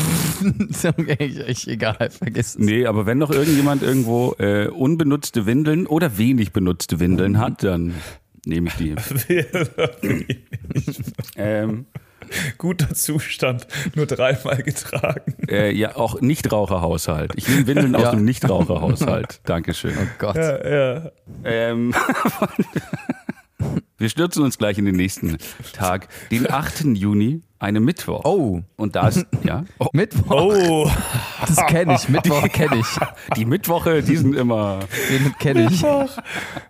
okay, 0.98 1.44
ich, 1.48 1.68
egal, 1.68 2.10
vergiss 2.10 2.56
es. 2.56 2.58
Nee, 2.58 2.88
aber 2.88 3.06
wenn 3.06 3.20
noch 3.20 3.30
irgendjemand 3.30 3.84
irgendwo 3.84 4.34
äh, 4.40 4.66
unbenutzte 4.68 5.46
Windeln 5.46 5.86
oder 5.86 6.18
wenig 6.18 6.54
benutzte 6.54 7.00
Windeln 7.00 7.38
hat, 7.38 7.64
dann 7.64 7.94
nehme 8.48 8.70
ich 8.70 8.74
die. 8.78 8.96
Ähm, 11.36 11.86
Guter 12.58 12.94
Zustand, 12.94 13.68
nur 13.96 14.06
dreimal 14.06 14.58
getragen. 14.64 15.36
äh, 15.50 15.72
ja, 15.72 15.96
auch 15.96 16.22
Nichtraucherhaushalt. 16.22 17.34
Ich 17.36 17.48
nehme 17.48 17.68
Windeln 17.68 17.96
aus 17.96 18.04
Ja. 18.04 18.12
dem 18.12 18.26
Nichtraucherhaushalt. 18.26 19.42
Dankeschön. 19.46 19.94
Oh 20.00 20.08
Gott. 20.18 20.36
Ja, 20.36 20.68
ja. 20.70 21.12
Ähm, 21.44 21.94
wir 23.98 24.10
stürzen 24.10 24.44
uns 24.44 24.58
gleich 24.58 24.78
in 24.78 24.86
den 24.86 24.96
nächsten 24.96 25.38
Tag, 25.74 26.08
den 26.30 26.50
8. 26.52 26.84
Juni, 26.96 27.42
eine 27.60 27.80
Mittwoch. 27.80 28.26
Oh, 28.26 28.62
Und 28.76 28.96
da 28.96 29.08
ist, 29.08 29.26
ja, 29.44 29.64
oh, 29.80 29.88
Mittwoch, 29.94 30.54
Oh, 30.54 30.92
das 31.48 31.66
kenne 31.68 31.96
ich. 31.96 32.10
Mittwoch 32.10 32.48
kenne 32.50 32.78
ich. 32.80 32.86
die 33.38 33.46
Mittwoche, 33.46 34.04
die 34.04 34.18
sind 34.18 34.36
immer, 34.36 34.80
Den 35.10 35.34
kenne 35.40 35.64
ich. 35.72 35.82
Mittwoch. 35.82 36.18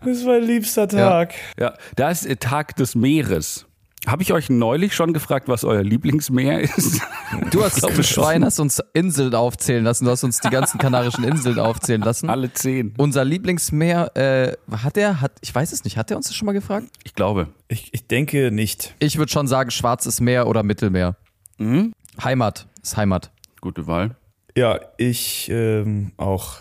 Das 0.02 0.18
ist 0.18 0.26
mein 0.26 0.44
liebster 0.44 0.88
Tag. 0.88 1.34
ja, 1.60 1.74
da 1.96 2.12
ist 2.12 2.26
äh, 2.26 2.36
Tag 2.36 2.76
des 2.76 2.94
Meeres. 2.96 3.66
Habe 4.06 4.24
ich 4.24 4.34
euch 4.34 4.50
neulich 4.50 4.94
schon 4.94 5.14
gefragt, 5.14 5.48
was 5.48 5.64
euer 5.64 5.84
Lieblingsmeer 5.84 6.62
ist? 6.62 7.02
Du 7.52 7.64
hast 7.64 7.84
du 7.84 8.04
Schwein 8.04 8.46
hast 8.46 8.60
uns 8.60 8.82
Inseln 8.94 9.34
aufzählen 9.36 9.84
lassen. 9.84 10.06
Du 10.06 10.12
hast 10.12 10.24
uns 10.24 10.40
die 10.40 10.50
ganzen 10.50 10.78
kanarischen 10.78 11.24
Inseln 11.26 11.60
aufzählen 11.60 12.02
lassen. 12.02 12.30
Alle 12.30 12.54
zehn. 12.54 12.94
Unser 12.98 13.26
Lieblingsmeer, 13.26 14.16
äh, 14.16 14.54
hat 14.72 14.96
er, 14.96 15.20
hat, 15.20 15.34
ich 15.42 15.54
weiß 15.54 15.74
es 15.74 15.84
nicht, 15.84 15.98
hat 15.98 16.12
er 16.12 16.18
uns 16.18 16.28
das 16.28 16.36
schon 16.36 16.46
mal 16.46 16.54
gefragt? 16.54 16.88
Ich 17.04 17.14
glaube. 17.14 17.50
Ich, 17.68 17.90
ich 17.94 18.08
denke 18.08 18.52
nicht. 18.52 18.96
Ich 19.00 19.18
würde 19.18 19.32
schon 19.32 19.48
sagen, 19.48 19.72
Schwarzes 19.72 20.22
Meer 20.22 20.48
oder 20.48 20.64
Mittelmeer. 20.64 21.18
Heimat, 22.24 22.68
ist 22.82 22.96
Heimat. 22.96 23.32
Gute 23.60 23.88
Wahl. 23.88 24.16
Ja, 24.56 24.80
ich 24.98 25.50
ähm, 25.52 26.12
auch. 26.18 26.58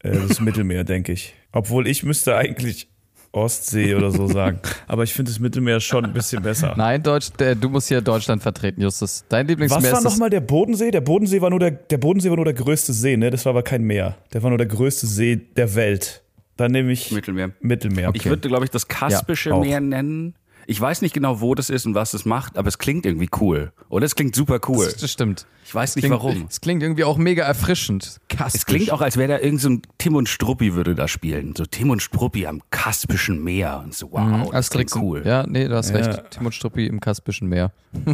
Äh, 0.00 0.12
das 0.28 0.40
Mittelmeer, 0.40 0.84
denke 0.84 1.12
ich. 1.12 1.34
Obwohl 1.52 1.88
ich 1.88 2.02
müsste 2.02 2.36
eigentlich 2.36 2.88
Ostsee 3.32 3.94
oder 3.94 4.10
so 4.10 4.26
sagen. 4.26 4.58
Aber 4.86 5.02
ich 5.02 5.12
finde 5.12 5.30
das 5.30 5.38
Mittelmeer 5.38 5.80
schon 5.80 6.04
ein 6.04 6.12
bisschen 6.12 6.42
besser. 6.42 6.74
Nein, 6.76 7.02
Deutsch, 7.02 7.30
äh, 7.38 7.54
du 7.54 7.68
musst 7.68 7.88
hier 7.88 8.00
Deutschland 8.00 8.42
vertreten, 8.42 8.80
Justus. 8.80 9.24
Dein 9.28 9.46
Lieblingsmeer 9.46 9.82
Was 9.82 9.92
war 9.92 10.10
nochmal 10.10 10.30
der 10.30 10.40
Bodensee? 10.40 10.90
Der 10.90 11.00
Bodensee 11.00 11.40
war 11.40 11.50
nur 11.50 11.60
der, 11.60 11.70
der 11.72 11.98
Bodensee 11.98 12.30
war 12.30 12.36
nur 12.36 12.44
der 12.44 12.54
größte 12.54 12.92
See, 12.92 13.16
ne? 13.16 13.30
Das 13.30 13.44
war 13.44 13.50
aber 13.50 13.62
kein 13.62 13.82
Meer. 13.82 14.16
Der 14.32 14.42
war 14.42 14.50
nur 14.50 14.58
der 14.58 14.66
größte 14.66 15.06
See 15.06 15.36
der 15.56 15.74
Welt. 15.74 16.22
Dann 16.56 16.72
nehme 16.72 16.90
ich 16.90 17.12
Mittelmeer. 17.12 17.52
Mittelmeer. 17.60 18.10
Ich 18.14 18.26
würde, 18.26 18.48
glaube 18.48 18.64
ich, 18.64 18.70
das 18.70 18.88
Kaspische 18.88 19.50
Ja. 19.50 19.58
Meer 19.58 19.80
nennen. 19.80 20.34
Ich 20.70 20.78
weiß 20.78 21.00
nicht 21.00 21.14
genau, 21.14 21.40
wo 21.40 21.54
das 21.54 21.70
ist 21.70 21.86
und 21.86 21.94
was 21.94 22.12
es 22.12 22.26
macht, 22.26 22.58
aber 22.58 22.68
es 22.68 22.76
klingt 22.76 23.06
irgendwie 23.06 23.30
cool. 23.40 23.72
Oder 23.88 24.04
es 24.04 24.14
klingt 24.14 24.34
super 24.34 24.60
cool. 24.68 24.84
Das, 24.84 24.96
das 24.98 25.10
stimmt. 25.10 25.46
Ich 25.64 25.74
weiß 25.74 25.96
nicht 25.96 26.04
Klingt, 26.04 26.14
warum. 26.22 26.46
Es 26.50 26.60
klingt 26.60 26.82
irgendwie 26.82 27.04
auch 27.04 27.16
mega 27.16 27.42
erfrischend. 27.42 28.20
Kaspisch. 28.28 28.60
Es 28.60 28.66
klingt 28.66 28.92
auch, 28.92 29.00
als 29.00 29.16
wäre 29.16 29.28
da 29.28 29.38
irgend 29.38 29.62
so 29.62 29.70
ein 29.70 29.82
Tim 29.96 30.14
und 30.14 30.28
Struppi 30.28 30.74
würde 30.74 30.94
da 30.94 31.08
spielen. 31.08 31.54
So 31.56 31.64
Tim 31.64 31.88
und 31.88 32.02
Struppi 32.02 32.46
am 32.46 32.60
Kaspischen 32.68 33.42
Meer 33.42 33.80
und 33.82 33.94
so, 33.94 34.12
wow, 34.12 34.50
das 34.50 34.68
klingt 34.68 34.90
Asterix 34.90 34.96
cool. 34.96 35.22
Ja, 35.24 35.46
nee, 35.46 35.66
du 35.68 35.74
hast 35.74 35.88
Ja. 35.88 35.96
recht. 35.96 36.32
Timon 36.32 36.52
Struppi 36.52 36.86
im 36.86 37.00
Kaspischen 37.00 37.48
Meer. 37.48 37.72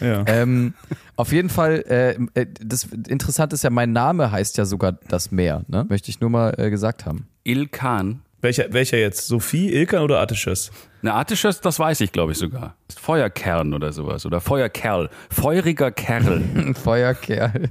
Ja. 0.00 0.24
Ähm, 0.26 0.74
auf 1.16 1.32
jeden 1.32 1.48
Fall, 1.48 1.82
äh, 1.88 2.40
äh, 2.40 2.46
das 2.60 2.84
Interessante 2.84 3.54
ist 3.54 3.64
ja, 3.64 3.70
mein 3.70 3.92
Name 3.92 4.30
heißt 4.30 4.58
ja 4.58 4.66
sogar 4.66 4.92
das 4.92 5.30
Meer, 5.30 5.64
ne? 5.68 5.86
Möchte 5.88 6.10
ich 6.10 6.20
nur 6.20 6.28
mal 6.28 6.54
äh, 6.58 6.68
gesagt 6.68 7.06
haben. 7.06 7.26
Ilkan. 7.44 8.20
Welcher, 8.40 8.72
welcher 8.72 8.98
jetzt? 8.98 9.26
Sophie, 9.26 9.72
Ilkan 9.72 10.02
oder 10.02 10.20
Attisches? 10.20 10.70
Eine 11.02 11.14
Artisches, 11.14 11.60
das 11.60 11.78
weiß 11.78 12.00
ich, 12.02 12.12
glaube 12.12 12.32
ich 12.32 12.38
sogar. 12.38 12.76
Feuerkern 12.96 13.74
oder 13.74 13.92
sowas. 13.92 14.24
Oder 14.26 14.40
Feuerkerl. 14.40 15.10
Feuriger 15.30 15.90
Kerl. 15.90 16.74
Feuerkerl. 16.82 17.70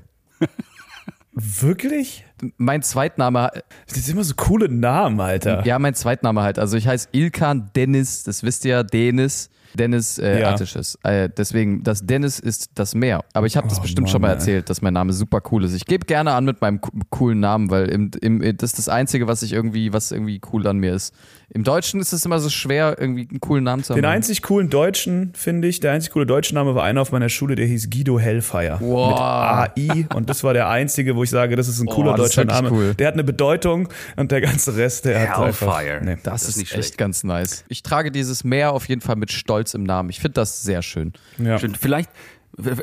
Wirklich? 1.34 2.26
Mein 2.58 2.82
Zweitname, 2.82 3.52
Das 3.88 3.96
sind 4.04 4.14
immer 4.14 4.24
so 4.24 4.34
coole 4.36 4.70
Namen, 4.70 5.20
Alter. 5.22 5.66
ja, 5.66 5.78
mein 5.80 5.94
Zweitname 5.94 6.42
halt. 6.42 6.58
Also 6.60 6.78
ich 6.78 6.88
heiße 6.88 7.10
Ilkan 7.12 7.70
Dennis, 7.76 8.24
das 8.24 8.44
wisst 8.44 8.66
ihr 8.66 8.72
ja, 8.72 8.84
Dennis. 8.84 9.50
Dennis 9.78 10.18
äh, 10.20 10.42
Ja. 10.42 10.52
Attisches. 10.52 10.98
Äh, 11.04 11.30
deswegen, 11.36 11.84
das 11.84 12.06
Dennis 12.06 12.40
ist 12.40 12.72
das 12.76 12.94
Meer. 12.96 13.24
Aber 13.34 13.48
ich 13.48 13.56
habe 13.56 13.68
das 13.70 13.80
Oh 13.80 13.84
bestimmt 13.84 14.08
Mann, 14.08 14.12
schon 14.12 14.22
mal 14.22 14.28
ey. 14.30 14.34
erzählt, 14.34 14.70
dass 14.70 14.82
mein 14.82 14.94
Name 14.94 15.14
super 15.14 15.42
cool 15.52 15.64
ist. 15.64 15.74
Ich 15.74 15.86
gebe 15.86 16.06
gerne 16.06 16.34
an 16.34 16.44
mit 16.46 16.60
meinem 16.62 16.82
co- 16.82 16.92
coolen 17.10 17.40
Namen, 17.40 17.70
weil 17.70 17.88
im, 17.90 18.12
im, 18.22 18.40
das 18.58 18.72
ist 18.72 18.78
das 18.80 18.90
Einzige, 18.90 19.28
was 19.28 19.42
ich 19.44 19.54
irgendwie, 19.54 19.94
was 19.94 20.12
irgendwie 20.12 20.42
cool 20.52 20.68
an 20.68 20.78
mir 20.80 20.94
ist. 20.94 21.14
Im 21.50 21.64
Deutschen 21.64 22.02
ist 22.02 22.12
es 22.12 22.26
immer 22.26 22.40
so 22.40 22.50
schwer, 22.50 22.98
irgendwie 23.00 23.26
einen 23.30 23.40
coolen 23.40 23.64
Namen 23.64 23.82
zu 23.82 23.94
haben. 23.94 24.02
Den 24.02 24.06
einzig 24.10 24.42
coolen 24.42 24.70
Deutschen, 24.70 25.32
finde 25.34 25.70
ich, 25.70 25.80
der 25.80 25.94
einzig 25.94 26.12
coole 26.12 26.26
deutsche 26.26 26.54
Name 26.54 26.76
war 26.76 26.84
einer 26.84 27.02
auf 27.02 27.14
meiner 27.14 27.30
Schule, 27.30 27.56
der 27.56 27.66
hieß 27.68 27.90
Guido 27.90 28.20
Hellfire. 28.20 28.80
Wow. 28.82 29.68
Mit 29.78 29.90
AI. 29.92 30.08
Und 30.14 30.30
das 30.30 30.44
war 30.44 30.54
der 30.54 30.68
einzige, 30.68 31.16
wo 31.16 31.24
ich 31.24 31.30
sage, 31.30 31.56
das 31.56 31.70
ist 31.70 31.80
ein 31.80 31.86
cooler 31.88 32.16
das 32.18 32.28
ist 32.28 32.38
deutscher 32.38 32.46
Name. 32.52 32.70
cool. 32.72 32.94
Der 32.96 33.08
hat 33.08 33.14
eine 33.14 33.24
Bedeutung 33.24 33.88
und 34.18 34.32
der 34.32 34.42
ganze 34.42 34.76
Rest, 34.76 35.06
der 35.06 35.22
hat 35.32 35.40
einfach. 35.40 35.78
Hellfire. 35.80 36.02
Nee. 36.04 36.18
Das, 36.24 36.34
Das 36.34 36.42
ist 36.44 36.50
ist, 36.50 36.58
nicht 36.58 36.72
echt 36.74 36.84
schlecht. 36.84 36.98
ganz 36.98 37.24
nice. 37.24 37.64
Ich 37.70 37.82
trage 37.82 38.12
dieses 38.12 38.44
Meer 38.44 38.74
auf 38.74 38.88
jeden 38.90 39.02
Fall 39.02 39.16
mit 39.16 39.32
Stolz 39.32 39.67
im 39.74 39.84
Namen. 39.84 40.10
Ich 40.10 40.20
finde 40.20 40.34
das 40.34 40.62
sehr 40.64 40.82
schön. 40.82 41.14
Ja. 41.38 41.58
Stimmt, 41.58 41.78
Vielleicht, 41.78 42.10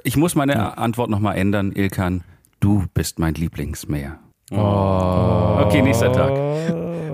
ich 0.05 0.17
muss 0.17 0.35
meine 0.35 0.79
Antwort 0.79 1.11
nochmal 1.11 1.37
ändern, 1.37 1.73
Ilkan. 1.73 2.23
Du 2.61 2.85
bist 2.95 3.19
mein 3.19 3.35
Lieblingsmeer. 3.35 4.19
Okay, 4.51 5.83
nächster 5.83 6.13
Tag. 6.13 6.33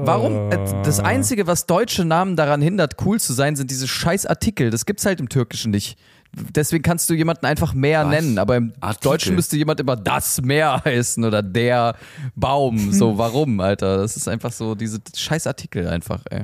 Warum? 0.06 0.50
Äh, 0.50 0.58
Das 0.84 1.00
Einzige, 1.00 1.46
was 1.46 1.66
deutsche 1.66 2.04
Namen 2.04 2.36
daran 2.36 2.62
hindert, 2.62 2.96
cool 3.04 3.20
zu 3.20 3.32
sein, 3.32 3.54
sind 3.56 3.70
diese 3.70 3.86
scheiß 3.86 4.26
Artikel. 4.26 4.70
Das 4.70 4.86
gibt's 4.86 5.04
halt 5.06 5.20
im 5.20 5.28
Türkischen 5.28 5.70
nicht. 5.70 5.98
Deswegen 6.32 6.82
kannst 6.82 7.10
du 7.10 7.14
jemanden 7.14 7.44
einfach 7.46 7.74
Meer 7.74 8.04
Was? 8.04 8.10
nennen, 8.10 8.38
aber 8.38 8.56
im 8.56 8.72
Artikel? 8.80 9.10
Deutschen 9.10 9.34
müsste 9.34 9.56
jemand 9.56 9.80
immer 9.80 9.96
das 9.96 10.40
Meer 10.42 10.80
heißen 10.84 11.24
oder 11.24 11.42
der 11.42 11.96
Baum. 12.36 12.92
So, 12.92 13.18
warum, 13.18 13.60
Alter? 13.60 13.98
Das 13.98 14.16
ist 14.16 14.28
einfach 14.28 14.52
so, 14.52 14.74
diese 14.74 14.98
scheiß 15.14 15.46
Artikel 15.46 15.88
einfach, 15.88 16.20
ey. 16.30 16.42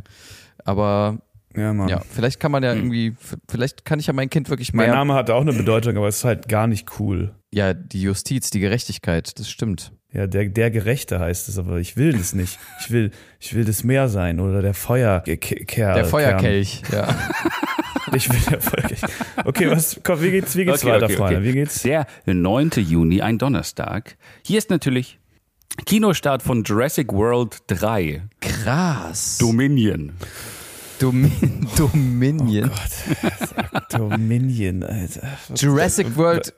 Aber 0.64 1.18
Ja, 1.56 1.72
Mann. 1.72 1.88
ja, 1.88 2.00
vielleicht 2.10 2.38
kann 2.40 2.52
man 2.52 2.62
ja 2.62 2.75
irgendwie, 2.75 3.08
f- 3.08 3.36
vielleicht 3.48 3.84
kann 3.84 3.98
ich 3.98 4.06
ja 4.06 4.12
mein 4.12 4.28
Kind 4.30 4.50
wirklich 4.50 4.72
Mein 4.75 4.86
mehr. 4.86 4.94
Name 4.96 5.14
hatte 5.14 5.34
auch 5.34 5.40
eine 5.40 5.52
Bedeutung, 5.52 5.96
aber 5.96 6.08
es 6.08 6.18
ist 6.18 6.25
halt 6.25 6.48
gar 6.48 6.66
nicht 6.66 7.00
cool. 7.00 7.34
Ja, 7.52 7.72
die 7.75 8.02
Justiz, 8.02 8.50
die 8.50 8.60
Gerechtigkeit, 8.60 9.38
das 9.38 9.48
stimmt. 9.48 9.92
Ja, 10.12 10.26
der, 10.26 10.46
der 10.48 10.70
Gerechte 10.70 11.18
heißt 11.20 11.48
es, 11.48 11.58
aber 11.58 11.78
ich 11.78 11.96
will 11.96 12.12
das 12.12 12.32
nicht. 12.34 12.58
Ich 12.80 12.90
will, 12.90 13.10
ich 13.40 13.54
will 13.54 13.64
das 13.64 13.84
Meer 13.84 14.08
sein 14.08 14.40
oder 14.40 14.62
der 14.62 14.72
Feuerkerl. 14.75 15.94
Der 15.94 16.04
Feuerkelch, 16.04 16.82
ja. 16.92 17.14
Ich 18.14 18.30
will 18.30 18.38
der 18.50 18.60
Feuerkelch. 18.60 19.00
Okay, 19.44 19.70
was, 19.70 20.00
komm, 20.04 20.22
wie 20.22 20.30
geht's, 20.30 20.54
wie 20.56 20.64
geht's 20.64 20.84
Okay, 20.84 20.92
weiter, 20.92 21.06
okay, 21.06 21.16
Freunde? 21.16 21.36
okay. 21.38 21.46
Wie 21.48 21.52
geht's? 21.52 21.82
Der 21.82 22.06
9. 22.26 22.70
Juni, 22.76 23.20
ein 23.20 23.36
Donnerstag. 23.38 24.16
Hier 24.42 24.58
ist 24.58 24.70
natürlich 24.70 25.18
Kinostart 25.84 26.42
von 26.42 26.62
Jurassic 26.62 27.12
World 27.12 27.58
3. 27.66 28.22
Krass. 28.40 29.38
Dominion. 29.38 30.12
Domin 30.98 31.68
Dominion. 31.76 32.70
Dominion, 33.90 34.82
Alter. 34.82 35.28
Jurassic 35.54 36.16
World 36.16 36.54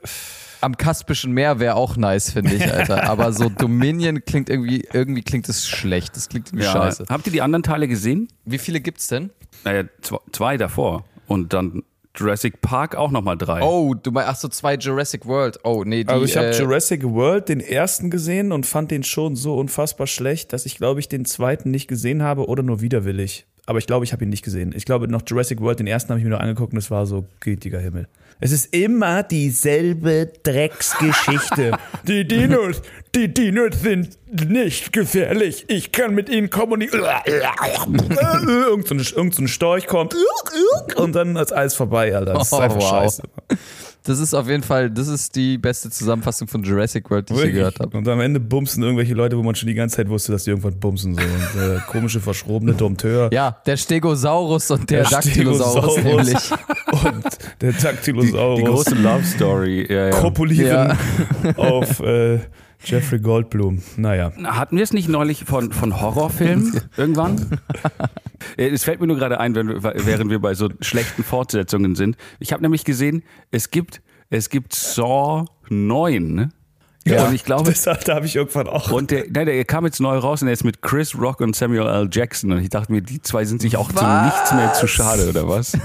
am 0.61 0.77
Kaspischen 0.77 1.31
Meer 1.31 1.59
wäre 1.59 1.75
auch 1.75 1.97
nice, 1.97 2.31
finde 2.31 2.55
ich, 2.55 2.71
Alter. 2.71 3.03
Aber 3.09 3.31
so 3.33 3.49
Dominion 3.49 4.23
klingt 4.25 4.49
irgendwie, 4.49 4.87
irgendwie 4.93 5.21
klingt 5.21 5.47
es 5.49 5.67
schlecht. 5.67 6.15
Das 6.15 6.29
klingt 6.29 6.49
irgendwie 6.49 6.65
scheiße. 6.65 7.05
Habt 7.09 7.25
ihr 7.27 7.33
die 7.33 7.41
anderen 7.41 7.63
Teile 7.63 7.87
gesehen? 7.87 8.27
Wie 8.45 8.57
viele 8.57 8.81
gibt's 8.81 9.07
denn? 9.07 9.29
Naja, 9.63 9.83
zwei, 10.01 10.17
zwei 10.31 10.57
davor. 10.57 11.05
Und 11.27 11.53
dann 11.53 11.83
Jurassic 12.15 12.61
Park 12.61 12.95
auch 12.95 13.11
nochmal 13.11 13.37
drei. 13.37 13.61
Oh, 13.61 13.93
du 13.93 14.11
meinst, 14.11 14.29
ach 14.29 14.35
so, 14.35 14.47
zwei 14.47 14.75
Jurassic 14.75 15.25
World. 15.25 15.59
Oh, 15.63 15.83
nee, 15.85 16.03
die. 16.03 16.09
Also 16.09 16.25
ich 16.25 16.35
habe 16.35 16.47
äh, 16.47 16.57
Jurassic 16.57 17.03
World 17.03 17.49
den 17.49 17.61
ersten 17.61 18.09
gesehen 18.09 18.51
und 18.51 18.65
fand 18.65 18.91
den 18.91 19.03
schon 19.03 19.35
so 19.35 19.55
unfassbar 19.55 20.07
schlecht, 20.07 20.51
dass 20.51 20.65
ich 20.65 20.75
glaube 20.77 20.99
ich 20.99 21.07
den 21.07 21.25
zweiten 21.25 21.71
nicht 21.71 21.87
gesehen 21.87 22.23
habe 22.23 22.47
oder 22.47 22.63
nur 22.63 22.81
widerwillig. 22.81 23.45
Aber 23.69 23.77
ich 23.77 23.85
glaube, 23.85 24.03
ich 24.03 24.13
habe 24.13 24.23
ihn 24.23 24.29
nicht 24.29 24.43
gesehen. 24.43 24.73
Ich 24.75 24.83
glaube, 24.83 25.07
noch 25.07 25.21
Jurassic 25.27 25.61
World, 25.61 25.77
den 25.79 25.85
ersten 25.85 26.09
habe 26.09 26.17
ich 26.19 26.23
mir 26.23 26.31
nur 26.31 26.41
angeguckt 26.41 26.73
und 26.73 26.79
es 26.79 26.89
war 26.89 27.05
so 27.05 27.27
gütiger 27.39 27.77
Himmel. 27.79 28.07
Es 28.39 28.51
ist 28.51 28.73
immer 28.73 29.21
dieselbe 29.21 30.31
Drecksgeschichte. 30.41 31.77
die 32.07 32.27
Dinos, 32.27 32.81
die 33.13 33.31
Dinos 33.31 33.79
sind 33.79 34.17
nicht 34.49 34.91
gefährlich. 34.91 35.65
Ich 35.67 35.91
kann 35.91 36.15
mit 36.15 36.29
ihnen 36.29 36.49
kommunizieren. 36.49 37.03
irgend, 38.47 38.87
so 38.87 38.95
ein, 38.95 39.05
irgend 39.15 39.35
so 39.35 39.43
ein 39.43 39.47
Storch 39.47 39.85
kommt 39.85 40.15
und 40.95 41.13
dann 41.13 41.35
ist 41.35 41.53
alles 41.53 41.75
vorbei, 41.75 42.15
Alter. 42.15 42.33
Das 42.33 42.47
ist 42.47 42.53
Oh, 42.53 42.57
einfach 42.57 42.77
wow. 42.81 42.89
scheiße. 42.89 43.21
Das 44.03 44.19
ist 44.19 44.33
auf 44.33 44.47
jeden 44.47 44.63
Fall, 44.63 44.89
das 44.89 45.07
ist 45.07 45.35
die 45.35 45.57
beste 45.57 45.89
Zusammenfassung 45.89 46.47
von 46.47 46.63
Jurassic 46.63 47.09
World, 47.09 47.29
die 47.29 47.33
ich 47.33 47.43
je 47.43 47.51
gehört 47.51 47.79
habe. 47.79 47.97
Und 47.97 48.07
am 48.07 48.21
Ende 48.21 48.39
bumsen 48.39 48.81
irgendwelche 48.81 49.13
Leute, 49.13 49.37
wo 49.37 49.43
man 49.43 49.55
schon 49.55 49.67
die 49.67 49.73
ganze 49.73 49.97
Zeit 49.97 50.09
wusste, 50.09 50.31
dass 50.31 50.45
die 50.45 50.51
irgendwann 50.51 50.79
bumsen. 50.79 51.15
So. 51.15 51.21
Und 51.21 51.61
äh, 51.61 51.79
komische, 51.87 52.19
verschrobene 52.19 52.73
Dompteur. 52.73 53.29
Ja, 53.33 53.57
der 53.65 53.77
Stegosaurus 53.77 54.71
und 54.71 54.89
der, 54.89 55.03
Der 55.03 55.09
Dactylosaurus 55.09 56.03
nämlich. 56.03 56.37
Und 56.91 57.23
der 57.61 57.73
Dactylosaurus. 57.73 58.59
Die 58.59 58.65
große 58.65 58.95
Love 58.95 59.23
Story. 59.23 59.85
Ja, 59.87 60.07
ja. 60.07 60.09
kopulieren 60.09 60.97
auf 61.55 61.99
äh, 61.99 62.39
Jeffrey 62.83 63.19
Goldblum. 63.19 63.81
Naja. 63.97 64.31
Hatten 64.43 64.77
wir 64.77 64.83
es 64.83 64.93
nicht 64.93 65.09
neulich 65.09 65.43
von, 65.43 65.71
von 65.71 66.01
Horrorfilmen 66.01 66.81
irgendwann? 66.97 67.59
Äh, 68.59 68.69
Es 68.69 68.83
fällt 68.83 68.99
mir 68.99 69.07
nur 69.07 69.17
gerade 69.17 69.39
ein, 69.39 69.55
wenn 69.55 69.67
wir, 69.67 69.83
während 69.83 70.29
wir 70.29 70.39
bei 70.39 70.53
so 70.53 70.69
schlechten 70.81 71.23
Fortsetzungen 71.23 71.95
sind. 71.95 72.17
Ich 72.39 72.51
habe 72.51 72.61
nämlich 72.61 72.83
gesehen, 72.83 73.23
es 73.51 73.71
gibt, 73.71 74.01
es 74.29 74.49
gibt 74.49 74.73
Saw 74.73 75.45
9. 75.69 76.33
Ne? 76.33 76.49
und 77.05 77.33
ich 77.33 77.43
glaube, 77.43 77.71
das, 77.71 77.83
da 77.83 78.15
habe 78.15 78.25
ich 78.25 78.35
irgendwann 78.35 78.67
auch. 78.67 78.91
und 78.91 79.09
der, 79.09 79.25
nein, 79.31 79.47
der 79.47 79.65
kam 79.65 79.85
jetzt 79.85 79.99
neu 79.99 80.17
raus 80.17 80.41
und 80.41 80.47
er 80.47 80.53
ist 80.53 80.63
mit 80.63 80.81
Chris 80.81 81.17
Rock 81.17 81.39
und 81.39 81.55
Samuel 81.55 81.87
L. 81.87 82.09
Jackson. 82.11 82.51
Und 82.51 82.59
ich 82.61 82.69
dachte 82.69 82.91
mir, 82.91 83.01
die 83.01 83.21
zwei 83.21 83.45
sind 83.45 83.61
sich 83.61 83.77
auch 83.77 83.91
zu 83.91 84.05
nichts 84.05 84.53
mehr 84.53 84.73
zu 84.73 84.87
schade, 84.87 85.27
oder 85.29 85.47
was? 85.47 85.73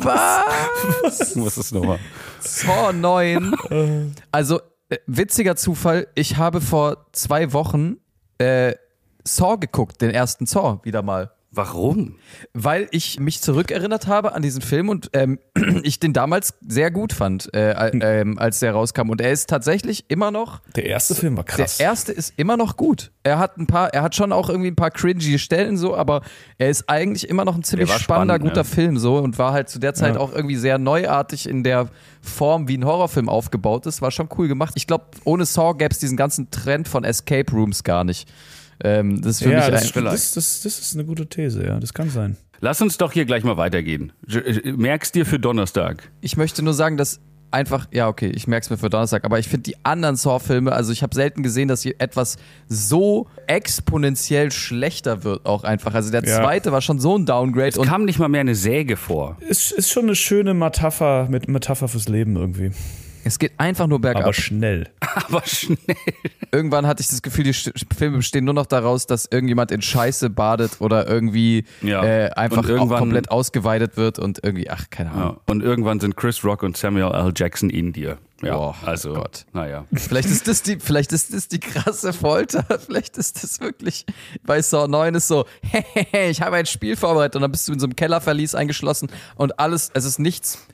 Was? 0.00 1.36
Was 1.36 1.58
ist 1.58 1.72
nochmal? 1.72 1.98
Saw 2.40 2.92
9. 2.92 4.14
Also, 4.32 4.60
äh, 4.88 4.96
witziger 5.06 5.54
Zufall, 5.54 6.08
ich 6.14 6.36
habe 6.38 6.60
vor 6.60 7.06
zwei 7.12 7.52
Wochen 7.52 7.98
äh, 8.38 8.74
Saw 9.24 9.58
geguckt, 9.58 10.00
den 10.00 10.10
ersten 10.10 10.46
Saw 10.46 10.80
wieder 10.82 11.02
mal. 11.02 11.30
Warum? 11.58 12.14
Weil 12.54 12.86
ich 12.92 13.18
mich 13.18 13.40
zurückerinnert 13.42 14.06
habe 14.06 14.32
an 14.32 14.42
diesen 14.42 14.62
Film 14.62 14.88
und 14.88 15.10
ähm, 15.12 15.40
ich 15.82 15.98
den 15.98 16.12
damals 16.12 16.54
sehr 16.66 16.90
gut 16.92 17.12
fand, 17.12 17.52
äh, 17.52 17.74
Hm. 17.90 18.00
äh, 18.00 18.20
ähm, 18.20 18.38
als 18.38 18.60
der 18.60 18.72
rauskam. 18.72 19.10
Und 19.10 19.20
er 19.20 19.32
ist 19.32 19.48
tatsächlich 19.50 20.04
immer 20.08 20.30
noch 20.30 20.60
Der 20.76 20.86
erste 20.86 21.14
Film 21.16 21.36
war 21.36 21.42
krass. 21.44 21.78
Der 21.78 21.86
erste 21.86 22.12
ist 22.12 22.32
immer 22.36 22.56
noch 22.56 22.76
gut. 22.76 23.10
Er 23.24 23.38
hat 23.40 23.56
ein 23.58 23.66
paar, 23.66 23.92
er 23.92 24.02
hat 24.02 24.14
schon 24.14 24.32
auch 24.32 24.48
irgendwie 24.48 24.70
ein 24.70 24.76
paar 24.76 24.90
cringy 24.92 25.38
Stellen 25.38 25.76
so, 25.76 25.96
aber 25.96 26.22
er 26.58 26.70
ist 26.70 26.88
eigentlich 26.88 27.28
immer 27.28 27.44
noch 27.44 27.56
ein 27.56 27.64
ziemlich 27.64 27.90
spannender, 27.92 28.34
spannend, 28.34 28.44
guter 28.54 28.60
ja. 28.60 28.64
Film 28.64 28.96
so 28.98 29.18
und 29.18 29.36
war 29.38 29.52
halt 29.52 29.68
zu 29.68 29.78
der 29.80 29.94
Zeit 29.94 30.14
Ja. 30.14 30.20
auch 30.20 30.32
irgendwie 30.32 30.56
sehr 30.56 30.78
neuartig 30.78 31.48
in 31.48 31.64
der 31.64 31.88
Form, 32.22 32.68
wie 32.68 32.78
ein 32.78 32.84
Horrorfilm 32.84 33.28
aufgebaut 33.28 33.84
ist. 33.86 34.00
War 34.00 34.10
schon 34.12 34.28
cool 34.38 34.46
gemacht. 34.48 34.74
Ich 34.76 34.86
glaube, 34.86 35.06
ohne 35.24 35.44
Saw 35.44 35.74
gäbe 35.76 35.90
es 35.92 35.98
diesen 35.98 36.16
ganzen 36.16 36.50
Trend 36.50 36.86
von 36.88 37.02
Escape 37.04 37.50
Rooms 37.52 37.82
gar 37.84 38.04
nicht. 38.04 38.28
Ähm, 38.84 39.20
das 39.22 39.36
ist 39.36 39.42
für 39.42 39.50
ja, 39.50 39.58
mich 39.60 39.68
das, 39.70 39.82
ein, 39.82 39.88
stimmt. 39.88 40.06
das, 40.06 40.32
das, 40.32 40.62
das 40.62 40.78
ist 40.78 40.94
eine 40.94 41.04
gute 41.04 41.26
These, 41.26 41.64
ja. 41.66 41.78
Das 41.80 41.92
kann 41.94 42.10
sein. 42.10 42.36
Lass 42.60 42.80
uns 42.80 42.96
doch 42.98 43.12
hier 43.12 43.24
gleich 43.24 43.44
mal 43.44 43.56
weitergehen. 43.56 44.12
Äh, 44.28 44.72
Merkst 44.72 45.14
dir 45.14 45.26
für 45.26 45.38
Donnerstag. 45.38 46.10
ich 46.20 46.36
möchte 46.36 46.62
nur 46.62 46.74
sagen, 46.74 46.96
dass 46.96 47.20
einfach, 47.50 47.86
ja, 47.92 48.08
okay, 48.08 48.28
ich 48.28 48.46
merke 48.46 48.64
es 48.64 48.70
mir 48.70 48.76
für 48.76 48.90
Donnerstag, 48.90 49.24
aber 49.24 49.38
ich 49.38 49.48
finde 49.48 49.62
die 49.62 49.76
anderen 49.82 50.16
Saw-Filme, 50.16 50.70
also 50.72 50.92
ich 50.92 51.02
habe 51.02 51.14
selten 51.14 51.42
gesehen, 51.42 51.66
dass 51.68 51.80
hier 51.82 51.94
etwas 51.98 52.36
so 52.68 53.26
exponentiell 53.46 54.50
schlechter 54.52 55.24
wird, 55.24 55.46
auch 55.46 55.64
einfach. 55.64 55.94
Also 55.94 56.10
der 56.10 56.24
Ja. 56.24 56.42
zweite 56.42 56.72
war 56.72 56.82
schon 56.82 56.98
so 56.98 57.16
ein 57.16 57.24
Downgrade 57.26 57.78
und 57.80 57.86
Kam 57.86 58.04
nicht 58.04 58.18
mal 58.18 58.28
mehr 58.28 58.42
eine 58.42 58.54
Säge 58.54 58.96
vor. 58.96 59.38
Ist, 59.48 59.72
ist 59.72 59.90
schon 59.90 60.04
eine 60.04 60.14
schöne 60.14 60.52
Metapher, 60.52 61.28
mit 61.30 61.48
Metapher 61.48 61.88
fürs 61.88 62.08
Leben 62.08 62.36
irgendwie. 62.36 62.70
Es 63.24 63.38
geht 63.38 63.52
einfach 63.58 63.86
nur 63.86 64.00
bergab. 64.00 64.24
Aber 64.24 64.32
schnell. 64.32 64.88
Aber 65.00 65.42
schnell. 65.44 65.78
Irgendwann 66.52 66.86
hatte 66.86 67.02
ich 67.02 67.08
das 67.08 67.22
Gefühl, 67.22 67.44
die 67.44 67.52
Filme 67.52 68.18
bestehen 68.18 68.44
nur 68.44 68.54
noch 68.54 68.66
daraus, 68.66 69.06
dass 69.06 69.26
irgendjemand 69.26 69.70
in 69.70 69.82
Scheiße 69.82 70.30
badet 70.30 70.80
oder 70.80 71.06
irgendwie 71.06 71.64
Ja. 71.82 72.02
äh, 72.04 72.30
einfach 72.30 72.62
komplett 72.66 73.30
ausgeweidet 73.30 73.96
wird 73.96 74.18
und 74.18 74.40
irgendwie, 74.42 74.70
ach, 74.70 74.86
keine 74.90 75.10
Ahnung. 75.12 75.36
Ja. 75.36 75.40
Und 75.46 75.62
irgendwann 75.62 76.00
sind 76.00 76.16
Chris 76.16 76.44
Rock 76.44 76.62
und 76.62 76.76
Samuel 76.76 77.12
L. 77.14 77.32
Jackson 77.36 77.70
in 77.70 77.92
dir. 77.92 78.18
Ja, 78.40 78.54
Boah, 78.56 78.76
also, 78.84 79.14
Gott. 79.14 79.46
naja. 79.52 79.84
Vielleicht 79.92 80.28
ist 80.28 80.46
das 80.46 80.62
die, 80.62 80.78
vielleicht 80.78 81.12
ist 81.12 81.34
das 81.34 81.48
die 81.48 81.58
krasse 81.58 82.12
Folter. 82.12 82.64
Vielleicht 82.86 83.18
ist 83.18 83.42
das 83.42 83.60
wirklich 83.60 84.06
bei 84.46 84.62
Saw 84.62 84.86
9 84.86 85.16
ist 85.16 85.26
so, 85.26 85.44
hehehe, 85.62 86.28
ich 86.30 86.40
habe 86.40 86.54
ein 86.54 86.66
Spiel 86.66 86.94
vorbereitet 86.94 87.34
und 87.34 87.42
dann 87.42 87.50
bist 87.50 87.66
du 87.66 87.72
in 87.72 87.80
so 87.80 87.86
einem 87.86 87.96
Kellerverlies 87.96 88.54
eingeschlossen 88.54 89.08
und 89.34 89.58
alles, 89.58 89.90
es 89.92 90.04
ist 90.04 90.20
nichts. 90.20 90.64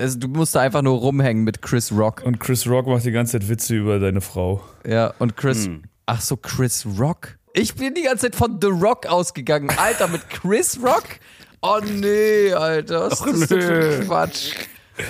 Es, 0.00 0.18
du 0.18 0.28
musst 0.28 0.54
da 0.54 0.60
einfach 0.60 0.80
nur 0.80 0.98
rumhängen 0.98 1.44
mit 1.44 1.60
Chris 1.60 1.92
Rock. 1.92 2.22
Und 2.24 2.40
Chris 2.40 2.66
Rock 2.66 2.86
macht 2.86 3.04
die 3.04 3.10
ganze 3.12 3.32
Zeit 3.38 3.48
Witze 3.50 3.76
über 3.76 3.98
deine 3.98 4.22
Frau. 4.22 4.62
Ja, 4.86 5.12
und 5.18 5.36
Chris, 5.36 5.66
Hm. 5.66 5.82
ach 6.06 6.22
so, 6.22 6.36
Chris 6.38 6.86
Rock? 6.98 7.36
Ich 7.52 7.74
bin 7.74 7.92
die 7.92 8.02
ganze 8.04 8.30
Zeit 8.30 8.36
von 8.36 8.58
The 8.62 8.68
Rock 8.68 9.04
ausgegangen. 9.06 9.68
Alter, 9.76 10.08
mit 10.08 10.28
Chris 10.30 10.78
Rock? 10.82 11.04
Oh 11.60 11.80
nee, 11.84 12.50
Alter, 12.52 13.10
was 13.10 13.20
ist 13.20 13.42
das 13.42 13.48
denn 13.50 13.60
für 13.60 13.98
nö. 13.98 14.04
Quatsch? 14.06 14.54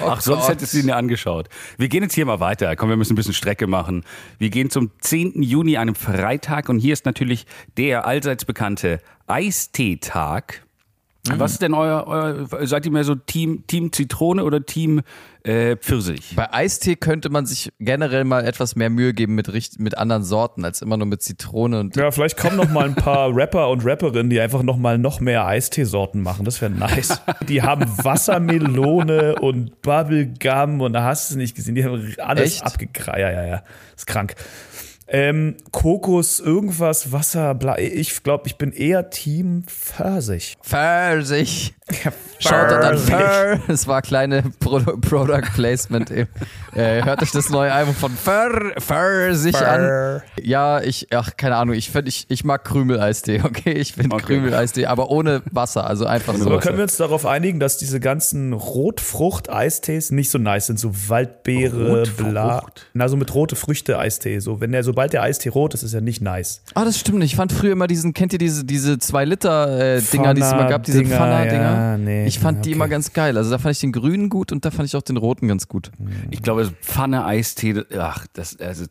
Oh 0.03 0.07
Ach, 0.09 0.21
sonst 0.21 0.49
hättest 0.49 0.75
du 0.75 0.79
ihn 0.79 0.89
ja 0.89 0.97
angeschaut. 0.97 1.49
Wir 1.77 1.89
gehen 1.89 2.03
jetzt 2.03 2.15
hier 2.15 2.25
mal 2.27 2.41
weiter. 2.41 2.75
Komm, 2.77 2.89
wir 2.89 2.97
müssen 2.97 3.13
ein 3.13 3.17
bisschen 3.17 3.35
Strecke 3.35 3.67
machen. 3.69 4.05
Wir 4.39 4.51
gehen 4.51 4.71
zum 4.71 4.91
10. 5.01 5.43
Juni, 5.43 5.77
einem 5.77 5.95
Freitag. 5.97 6.69
Und 6.69 6.79
hier 6.81 6.93
ist 6.93 7.07
natürlich 7.07 7.45
der 7.77 8.07
allseits 8.07 8.45
bekannte 8.45 8.99
Eistee-Tag. 9.27 10.63
Mhm. 11.29 11.39
Was 11.39 11.53
ist 11.53 11.63
denn 11.63 11.75
euer, 11.75 12.07
euer, 12.07 12.67
seid 12.67 12.87
ihr 12.87 12.93
mehr 12.93 13.05
so 13.05 13.15
Team, 13.15 13.65
Team 13.67 13.93
Zitrone 13.93 14.43
oder 14.43 14.65
Team 14.65 15.03
äh, 15.43 15.77
Pfirsich? 15.77 16.35
Bei 16.35 16.53
Eistee 16.53 16.97
könnte 16.97 17.29
man 17.29 17.45
sich 17.45 17.71
generell 17.79 18.25
mal 18.25 18.47
etwas 18.47 18.75
mehr 18.75 18.89
Mühe 18.89 19.13
geben 19.13 19.35
mit, 19.35 19.49
mit 19.79 19.99
anderen 19.99 20.25
Sorten 20.25 20.65
als 20.65 20.81
immer 20.81 20.97
nur 20.97 21.07
mit 21.07 21.23
Zitrone 21.23 21.81
und 21.81 21.97
Ja, 21.97 22.11
vielleicht 22.11 22.39
kommen 22.39 22.57
noch 22.57 22.71
mal 22.71 22.87
ein 22.87 22.95
paar 22.95 23.29
Rapper 23.37 23.69
und 23.69 23.85
Rapperinnen, 23.85 24.31
die 24.31 24.41
einfach 24.41 24.63
noch 24.63 24.79
mal 24.79 24.97
noch 24.97 25.21
mehr 25.21 25.47
Eisteesorten 25.47 26.23
machen. 26.23 26.47
Das 26.47 26.63
wäre 26.63 26.71
nice. 26.71 27.21
Die 27.49 27.61
haben 27.61 27.85
Wassermelone 28.03 29.35
und 29.41 29.83
Bubblegum 29.83 30.81
und 30.81 30.95
da 30.95 31.05
hast 31.05 31.31
du 31.31 31.35
es 31.35 31.37
nicht 31.37 31.55
gesehen. 31.55 31.75
Die 31.75 31.85
haben 31.85 32.15
alles 32.19 32.55
Echt? 32.55 32.65
abgekreiert. 32.65 33.21
Ja, 33.21 33.31
ja, 33.31 33.47
ja. 33.47 33.63
Ist 33.95 34.07
krank. 34.07 34.35
Ähm, 35.13 35.57
Kokos, 35.73 36.39
irgendwas, 36.39 37.11
Wasser, 37.11 37.55
bla. 37.57 37.77
Ich 37.79 38.23
glaube, 38.23 38.45
ich 38.47 38.57
bin 38.57 38.73
eher 38.73 39.11
Team 39.11 39.65
Pfirsich. 39.67 40.57
Pfirsich. 40.63 41.75
Schaut 42.39 42.69
an 42.71 42.97
Pfirsich. 42.97 43.11
Fur. 43.17 43.61
Es 43.75 43.89
war 43.89 44.03
kleine 44.03 44.45
Pro 44.61 44.79
Product 44.79 45.43
Placement. 45.57 46.13
Eben. 46.13 46.29
Äh, 46.77 47.03
hört 47.05 47.23
euch 47.23 47.33
das 47.33 47.51
neue 47.51 47.73
Album 47.73 47.95
von 47.97 48.13
Fur, 48.13 48.73
Pfirsich 48.79 49.57
an. 49.57 50.23
Ja, 50.41 50.81
ich, 50.81 51.09
ach, 51.13 51.37
keine 51.37 51.57
Ahnung, 51.57 51.75
ich, 51.75 51.91
find, 51.91 52.07
ich, 52.07 52.27
ich 52.29 52.45
mag 52.45 52.65
Krümel-Eistee, 52.65 53.41
okay? 53.45 53.73
Ich 53.73 53.95
finde 53.95 54.15
Okay. 54.15 54.27
Krümel-Eistee, 54.27 54.87
aber 54.87 55.11
ohne 55.11 55.43
Wasser, 55.51 55.87
also 55.89 56.07
einfach 56.07 56.35
so. 56.37 56.47
Aber 56.47 56.61
können 56.61 56.77
wir 56.77 56.85
uns 56.85 56.97
darauf 56.97 57.27
einigen, 57.27 57.59
dass 57.59 57.79
diese 57.79 57.99
ganzen 57.99 58.53
Rotfrucht-Eistees 58.53 60.13
nicht 60.13 60.31
so 60.31 60.39
nice 60.39 60.67
sind? 60.67 60.79
So 60.79 60.93
Waldbeere, 61.09 61.99
Rotfrucht? 61.99 62.31
bla. 62.31 62.65
Na, 62.95 63.09
so 63.09 63.17
mit 63.17 63.35
rote 63.35 63.57
Früchte-Eistee. 63.57 64.39
So, 64.39 64.61
wenn 64.61 64.71
der, 64.73 64.85
sobald 65.01 65.15
der 65.15 65.23
Eistee 65.23 65.49
rot 65.49 65.73
ist, 65.73 65.83
ist 65.83 65.95
er 65.95 66.03
nicht 66.03 66.21
nice. 66.21 66.63
Ah, 66.75 66.85
das 66.85 66.99
stimmt 66.99 67.21
nicht. 67.21 67.31
Ich 67.31 67.37
fand 67.37 67.53
früher 67.53 67.73
immer 67.73 67.87
diesen, 67.87 68.13
kennt 68.13 68.35
ihr 68.35 68.39
diese, 68.39 68.67
diese 68.67 68.95
2-Liter-Dinger, 68.95 70.35
die 70.35 70.43
es 70.43 70.53
immer 70.53 70.69
gab, 70.69 70.83
diese 70.83 71.05
Pfanner-Dinger, 71.07 71.63
ja, 71.63 71.97
nee, 71.97 72.27
ich 72.27 72.39
fand 72.39 72.67
die 72.67 72.71
okay. 72.71 72.77
immer 72.77 72.87
ganz 72.87 73.15
geil. 73.15 73.39
Also 73.39 73.51
da 73.51 73.57
fand 73.57 73.75
ich 73.75 73.81
den 73.81 73.93
grünen 73.93 74.29
gut 74.29 74.53
und 74.53 74.67
da 74.67 74.71
fand 74.71 74.87
ich 74.87 74.97
auch 74.97 75.03
den 75.03 75.17
roten 75.17 75.49
ganz 75.49 75.69
gut. 75.69 75.91
Ich 76.31 76.43
glaube, 76.43 76.65
das 76.65 76.73
Pfanne 76.83 77.25
Eistee, 77.25 77.83
ach, 77.97 78.27
das, 78.35 78.61
also, 78.61 78.85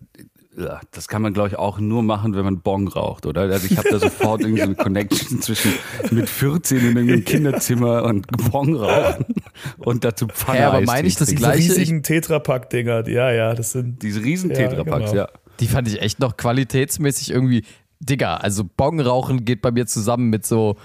ja, 0.58 0.82
das 0.90 1.08
kann 1.08 1.22
man, 1.22 1.34
glaube 1.34 1.50
ich, 1.50 1.58
auch 1.58 1.80
nur 1.80 2.02
machen, 2.02 2.36
wenn 2.36 2.44
man 2.44 2.60
Bong 2.62 2.88
raucht, 2.88 3.28
oder? 3.28 3.42
Also 3.42 3.68
ich 3.70 3.78
habe 3.78 3.90
da 3.92 4.00
sofort 4.00 4.42
irgendwie 4.42 4.62
so 4.62 4.66
eine 4.68 4.76
Connection 4.76 5.44
zwischen 5.44 5.74
mit 6.10 6.28
14 6.28 6.80
in 6.80 6.86
irgendeinem 6.86 7.24
Kinderzimmer 7.26 8.04
und 8.04 8.26
Bong 8.52 8.76
rauchen 8.76 9.36
und 9.78 10.04
dazu 10.04 10.26
Pfanne 10.28 10.60
Ja, 10.60 10.70
aber 10.70 10.82
meine 10.82 11.08
ich 11.08 11.16
das 11.16 11.28
trinken. 11.28 11.44
Diese 11.44 11.52
Gleiche, 11.52 11.80
riesigen 11.80 12.02
Tetrapack-Dinger, 12.02 13.08
ja, 13.10 13.32
ja, 13.32 13.54
das 13.54 13.74
sind. 13.74 14.02
Diese 14.02 14.24
riesen 14.24 14.50
Ja, 14.50 14.56
Tetrapacks, 14.58 15.12
genau. 15.12 15.24
ja. 15.24 15.30
Die 15.60 15.68
fand 15.68 15.88
ich 15.88 16.02
echt 16.02 16.20
noch 16.20 16.38
qualitätsmäßig 16.38 17.32
irgendwie. 17.32 17.64
Digga, 18.02 18.38
also 18.38 18.64
Bong 18.64 19.02
rauchen 19.02 19.44
geht 19.44 19.62
bei 19.62 19.72
mir 19.72 19.86
zusammen 19.86 20.30
mit 20.30 20.46
so, 20.46 20.78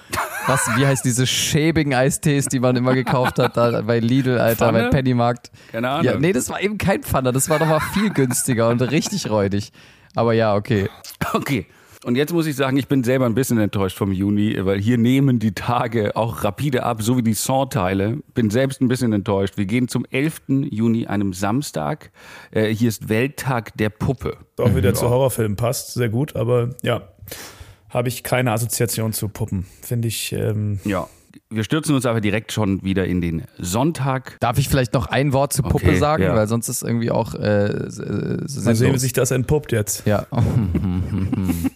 was, 0.49 0.69
wie 0.77 0.85
heißt 0.85 1.05
diese 1.05 1.29
schäbigen 1.29 1.95
Eistees, 1.95 2.47
die 2.47 2.59
man 2.59 2.75
immer 2.75 2.95
gekauft 2.95 3.39
hat, 3.39 3.57
da 3.57 3.83
bei 3.83 4.01
Lidl, 4.01 4.37
Alter, 4.39 4.67
Pfanne? 4.67 4.83
bei 4.85 4.89
Pennymarkt. 4.89 5.53
Keine 5.71 5.91
Ahnung. 5.91 6.05
Ja, 6.05 6.19
nee, 6.19 6.33
das 6.33 6.49
war 6.49 6.61
eben 6.61 6.77
kein 6.77 7.05
Pfanner, 7.05 7.31
das 7.31 7.49
war 7.49 7.61
nochmal 7.61 7.79
viel 7.93 8.11
günstiger 8.11 8.69
und 8.69 8.83
richtig 8.83 9.31
räudig. 9.31 9.71
Aber 10.17 10.33
ja, 10.33 10.57
okay. 10.57 10.89
Okay. 11.33 11.67
Und 12.05 12.17
jetzt 12.17 12.33
muss 12.35 12.47
ich 12.47 12.55
sagen, 12.55 12.77
ich 12.77 12.87
bin 12.87 13.03
selber 13.03 13.25
ein 13.25 13.35
bisschen 13.35 13.59
enttäuscht 13.59 13.97
vom 13.97 14.13
Juni, 14.13 14.57
weil 14.61 14.79
hier 14.79 14.99
nehmen 14.99 15.39
die 15.39 15.53
Tage 15.53 16.15
auch 16.17 16.45
rapide 16.45 16.83
ab, 16.83 17.01
so 17.03 17.17
wie 17.17 17.23
die 17.23 17.33
Saw-Teile. 17.33 18.19
Bin 18.35 18.51
selbst 18.51 18.83
ein 18.83 18.89
bisschen 18.89 19.13
enttäuscht. 19.15 19.57
Wir 19.57 19.65
gehen 19.65 19.89
zum 19.89 20.05
11. 20.11 20.43
Juni, 20.71 21.07
einem 21.07 21.33
Samstag. 21.33 22.11
Äh, 22.51 22.67
hier 22.69 22.91
ist 22.91 23.09
Welttag 23.09 23.75
der 23.79 23.89
Puppe. 23.89 24.37
Auch 24.59 24.75
wieder 24.75 24.93
zu 24.93 25.09
Horrorfilmen 25.09 25.57
passt, 25.57 25.95
sehr 25.95 26.11
gut, 26.11 26.37
aber 26.37 26.71
ja, 26.83 27.09
habe 27.89 28.09
ich 28.09 28.23
keine 28.23 28.53
Assoziation 28.53 29.15
zu 29.15 29.29
Puppen. 29.29 29.65
Finde 29.81 30.09
ich, 30.09 30.33
ähm, 30.33 30.81
Ja. 30.85 31.09
Wir 31.51 31.63
stürzen 31.63 31.95
uns 31.95 32.07
aber 32.07 32.21
direkt 32.21 32.53
schon 32.53 32.83
wieder 32.83 33.07
in 33.07 33.21
den 33.21 33.45
Sonntag. 33.59 34.37
Darf 34.41 34.59
ich 34.59 34.69
vielleicht 34.69 34.93
noch 34.95 35.07
ein 35.07 35.33
Wort 35.33 35.53
zu 35.53 35.63
Puppe 35.63 35.87
Okay, 35.89 35.99
sagen, 35.99 36.23
ja. 36.25 36.35
weil 36.35 36.49
sonst 36.49 36.69
ist 36.69 36.83
irgendwie 36.83 37.11
auch 37.11 37.35
äh, 37.35 37.67
äh, 37.67 38.41
mal 38.65 38.75
sehen, 38.75 38.95
wie 38.95 38.99
sich 38.99 39.13
das 39.13 39.31
entpuppt 39.31 39.71
jetzt. 39.71 40.05
Ja. 40.07 40.27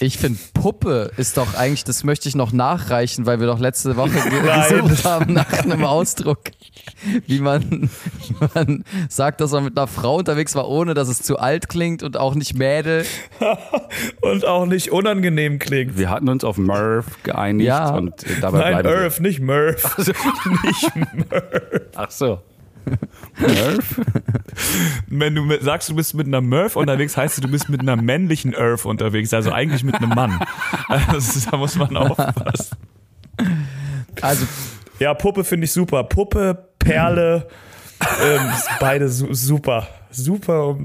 Ich 0.00 0.18
finde, 0.18 0.38
Puppe 0.54 1.10
ist 1.16 1.36
doch 1.36 1.54
eigentlich, 1.54 1.84
das 1.84 2.04
möchte 2.04 2.28
ich 2.28 2.34
noch 2.36 2.52
nachreichen, 2.52 3.26
weil 3.26 3.40
wir 3.40 3.46
doch 3.46 3.58
letzte 3.58 3.96
Woche 3.96 4.10
ge 4.10 4.42
Nein. 4.46 4.68
gesucht 4.86 5.04
haben 5.04 5.32
nach 5.32 5.52
einem 5.52 5.84
Ausdruck, 5.84 6.38
wie 7.26 7.40
man, 7.40 7.90
wie 7.90 8.46
man 8.54 8.84
sagt, 9.08 9.40
dass 9.40 9.52
man 9.52 9.64
mit 9.64 9.76
einer 9.76 9.86
Frau 9.88 10.16
unterwegs 10.16 10.54
war, 10.54 10.68
ohne 10.68 10.94
dass 10.94 11.08
es 11.08 11.22
zu 11.22 11.38
alt 11.38 11.68
klingt 11.68 12.02
und 12.02 12.16
auch 12.16 12.34
nicht 12.34 12.54
Mädel. 12.54 13.04
Und 14.20 14.44
auch 14.44 14.66
nicht 14.66 14.90
unangenehm 14.90 15.58
klingt. 15.58 15.96
Wir 15.96 16.10
hatten 16.10 16.28
uns 16.28 16.44
auf 16.44 16.58
Murph 16.58 17.06
geeinigt 17.22 17.66
Ja. 17.68 17.94
und 17.96 18.14
dabei 18.40 18.58
Nein, 18.58 18.82
bleiben 18.82 18.88
wir. 18.88 19.02
Irv, 19.04 19.20
nicht 19.20 19.40
Murph. 19.40 19.96
nicht 20.64 20.92
Ach 21.94 22.10
so. 22.10 22.40
Murph? 23.38 24.00
Wenn 25.08 25.34
du 25.34 25.42
mit, 25.44 25.62
sagst, 25.62 25.88
du 25.88 25.94
bist 25.94 26.14
mit 26.14 26.26
einer 26.26 26.40
Murph 26.40 26.76
unterwegs, 26.76 27.16
heißt 27.16 27.36
es, 27.38 27.40
du 27.42 27.48
bist 27.50 27.68
mit 27.68 27.80
einer 27.80 27.96
männlichen 27.96 28.52
Irv 28.52 28.84
unterwegs, 28.84 29.32
also 29.34 29.52
eigentlich 29.52 29.84
mit 29.84 29.94
einem 29.96 30.10
Mann. 30.10 30.40
Also, 30.88 31.50
da 31.50 31.56
muss 31.56 31.76
man 31.76 31.96
aufpassen. 31.96 32.76
Also 34.20 34.46
Ja, 34.98 35.14
Puppe 35.14 35.44
finde 35.44 35.64
ich 35.66 35.72
super. 35.72 36.04
Puppe, 36.04 36.68
Perle, 36.78 37.48
ähm, 38.22 38.50
beide 38.80 39.08
su 39.08 39.32
super. 39.32 39.86
Super. 40.10 40.78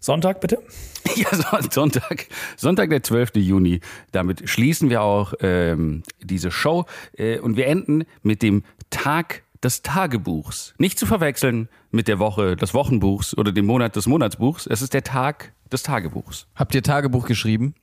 Sonntag 0.00 0.40
bitte? 0.40 0.58
Ja, 1.16 1.28
Son- 1.32 1.70
Sonntag, 1.70 2.26
Sonntag, 2.56 2.88
der 2.90 3.02
12. 3.02 3.32
Juni. 3.36 3.80
Damit 4.12 4.48
schließen 4.48 4.88
wir 4.90 5.02
auch 5.02 5.34
ähm, 5.40 6.02
diese 6.22 6.50
Show 6.50 6.86
äh, 7.18 7.38
und 7.38 7.56
wir 7.58 7.66
enden 7.66 8.04
mit 8.22 8.42
dem 8.42 8.64
Tag 8.90 9.43
des 9.64 9.82
Tagebuchs. 9.82 10.74
Nicht 10.78 10.98
zu 10.98 11.06
verwechseln 11.06 11.68
mit 11.90 12.06
der 12.06 12.18
Woche 12.18 12.54
des 12.54 12.74
Wochenbuchs 12.74 13.36
oder 13.36 13.50
dem 13.50 13.66
Monat 13.66 13.96
des 13.96 14.06
Monatsbuchs. 14.06 14.66
Es 14.66 14.82
ist 14.82 14.94
der 14.94 15.02
Tag 15.02 15.52
des 15.72 15.82
Tagebuchs. 15.82 16.46
habt 16.54 16.74
ihr 16.74 16.82
Tagebuch 16.82 17.26
geschrieben? 17.26 17.74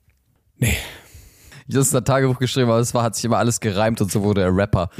Nee. 0.56 0.76
Das 1.72 1.86
ist 1.88 1.94
ein 1.96 2.04
Tagebuch 2.04 2.38
geschrieben, 2.38 2.70
aber 2.70 2.80
es 2.80 2.92
war, 2.94 3.02
hat 3.02 3.14
sich 3.16 3.24
immer 3.24 3.38
alles 3.38 3.60
gereimt 3.60 4.00
und 4.00 4.10
so 4.12 4.22
wurde 4.22 4.42
er 4.42 4.54
Rapper. 4.56 4.90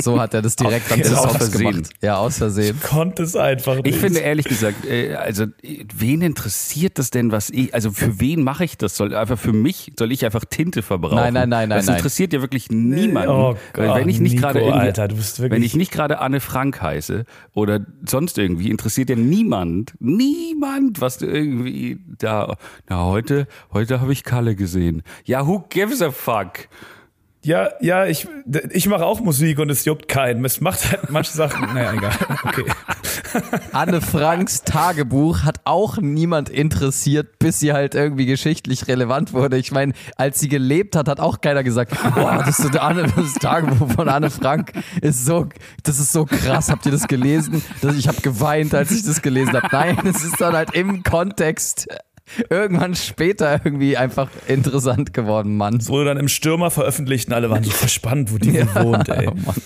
So 0.00 0.20
hat 0.20 0.34
er 0.34 0.42
das 0.42 0.56
direkt 0.56 0.90
den 0.90 1.02
aus 1.14 1.22
Songs 1.22 1.36
Versehen. 1.36 1.70
gemacht. 1.72 1.90
Ja, 2.02 2.16
aus 2.16 2.38
Versehen. 2.38 2.78
Konnte 2.80 3.22
es 3.22 3.36
einfach 3.36 3.76
nicht. 3.76 3.86
Ich 3.88 3.96
finde 3.96 4.20
ehrlich 4.20 4.46
gesagt, 4.46 4.84
äh, 4.86 5.14
also 5.14 5.46
wen 5.96 6.22
interessiert 6.22 6.98
das 6.98 7.10
denn, 7.10 7.32
was 7.32 7.50
ich, 7.50 7.74
also 7.74 7.90
für 7.90 8.20
wen 8.20 8.42
mache 8.42 8.64
ich 8.64 8.76
das? 8.78 8.96
Soll 8.96 9.14
einfach 9.14 9.38
für 9.38 9.52
mich, 9.52 9.92
soll 9.98 10.12
ich 10.12 10.24
einfach 10.24 10.44
Tinte 10.44 10.82
verbrauchen? 10.82 11.16
Nein, 11.16 11.34
nein, 11.34 11.48
nein, 11.48 11.68
nein, 11.68 11.78
Das 11.78 11.86
nein. 11.86 11.96
interessiert 11.96 12.32
ja 12.32 12.40
wirklich 12.40 12.70
niemanden. 12.70 13.30
Oh 13.30 13.56
weil 13.74 13.86
Gott, 13.88 13.96
wenn 13.98 14.08
ich 14.08 14.20
nicht 14.20 14.34
Nico, 14.36 14.46
gerade 14.48 14.72
Alter, 14.72 15.08
du 15.08 15.16
bist 15.16 15.40
wirklich- 15.40 15.56
wenn 15.56 15.62
ich 15.64 15.74
nicht 15.76 15.90
gerade 15.92 16.20
Anne 16.20 16.40
Frank 16.40 16.80
heiße 16.80 17.24
oder 17.54 17.80
sonst 18.06 18.38
irgendwie, 18.38 18.70
interessiert 18.70 19.10
ja 19.10 19.16
niemand, 19.16 19.94
niemand, 20.00 21.00
was 21.00 21.18
du 21.18 21.26
irgendwie 21.26 21.98
da, 22.18 22.56
na 22.88 23.04
heute, 23.04 23.46
heute 23.72 24.00
habe 24.00 24.12
ich 24.12 24.22
Kalle 24.24 24.54
gesehen. 24.54 25.02
Ja, 25.24 25.46
who 25.46 25.64
gives 25.68 26.00
a 26.02 26.11
fuck? 26.12 26.68
Ja, 27.44 27.70
ja, 27.80 28.06
ich, 28.06 28.28
ich 28.70 28.86
mache 28.86 29.04
auch 29.04 29.18
Musik 29.20 29.58
und 29.58 29.68
es 29.68 29.84
juckt 29.84 30.06
keinen. 30.06 30.44
Es 30.44 30.60
macht 30.60 30.88
halt 30.88 31.10
manche 31.10 31.32
Sachen. 31.32 31.62
Naja, 31.74 31.92
egal. 31.92 32.12
Okay. 32.44 32.64
Anne 33.72 34.00
Franks 34.00 34.62
Tagebuch 34.62 35.42
hat 35.42 35.60
auch 35.64 35.96
niemand 35.96 36.50
interessiert, 36.50 37.38
bis 37.38 37.58
sie 37.58 37.72
halt 37.72 37.94
irgendwie 37.94 38.26
geschichtlich 38.26 38.86
relevant 38.86 39.32
wurde. 39.32 39.56
Ich 39.56 39.72
meine, 39.72 39.94
als 40.16 40.38
sie 40.38 40.48
gelebt 40.48 40.94
hat, 40.94 41.08
hat 41.08 41.18
auch 41.18 41.40
keiner 41.40 41.64
gesagt, 41.64 41.92
boah, 42.14 42.42
das, 42.44 42.60
ist 42.60 42.72
so 42.72 42.78
Anne, 42.78 43.10
das 43.16 43.34
Tagebuch 43.34 43.90
von 43.90 44.08
Anne 44.08 44.30
Frank 44.30 44.72
ist 45.00 45.24
so, 45.24 45.48
das 45.82 45.98
ist 45.98 46.12
so 46.12 46.26
krass. 46.26 46.70
Habt 46.70 46.86
ihr 46.86 46.92
das 46.92 47.08
gelesen? 47.08 47.62
Das, 47.80 47.96
ich 47.96 48.06
habe 48.06 48.20
geweint, 48.20 48.74
als 48.74 48.92
ich 48.92 49.02
das 49.02 49.20
gelesen 49.22 49.54
habe. 49.54 49.68
Nein, 49.72 49.98
es 50.04 50.22
ist 50.22 50.40
dann 50.40 50.54
halt 50.54 50.74
im 50.74 51.02
Kontext 51.02 51.88
irgendwann 52.50 52.94
später 52.94 53.60
irgendwie 53.64 53.96
einfach 53.96 54.30
interessant 54.46 55.12
geworden, 55.12 55.56
Mann. 55.56 55.76
Es 55.76 55.88
wurde 55.88 56.06
dann 56.06 56.18
im 56.18 56.28
Stürmer 56.28 56.70
veröffentlicht 56.70 57.28
und 57.28 57.34
alle 57.34 57.50
waren 57.50 57.64
so 57.64 57.70
verspannt, 57.72 58.32
wo 58.32 58.38
die 58.38 58.54
wohl 58.54 58.84
wohnt, 58.84 59.08
ey. 59.08 59.28
Oh 59.28 59.34
Mann. 59.34 59.62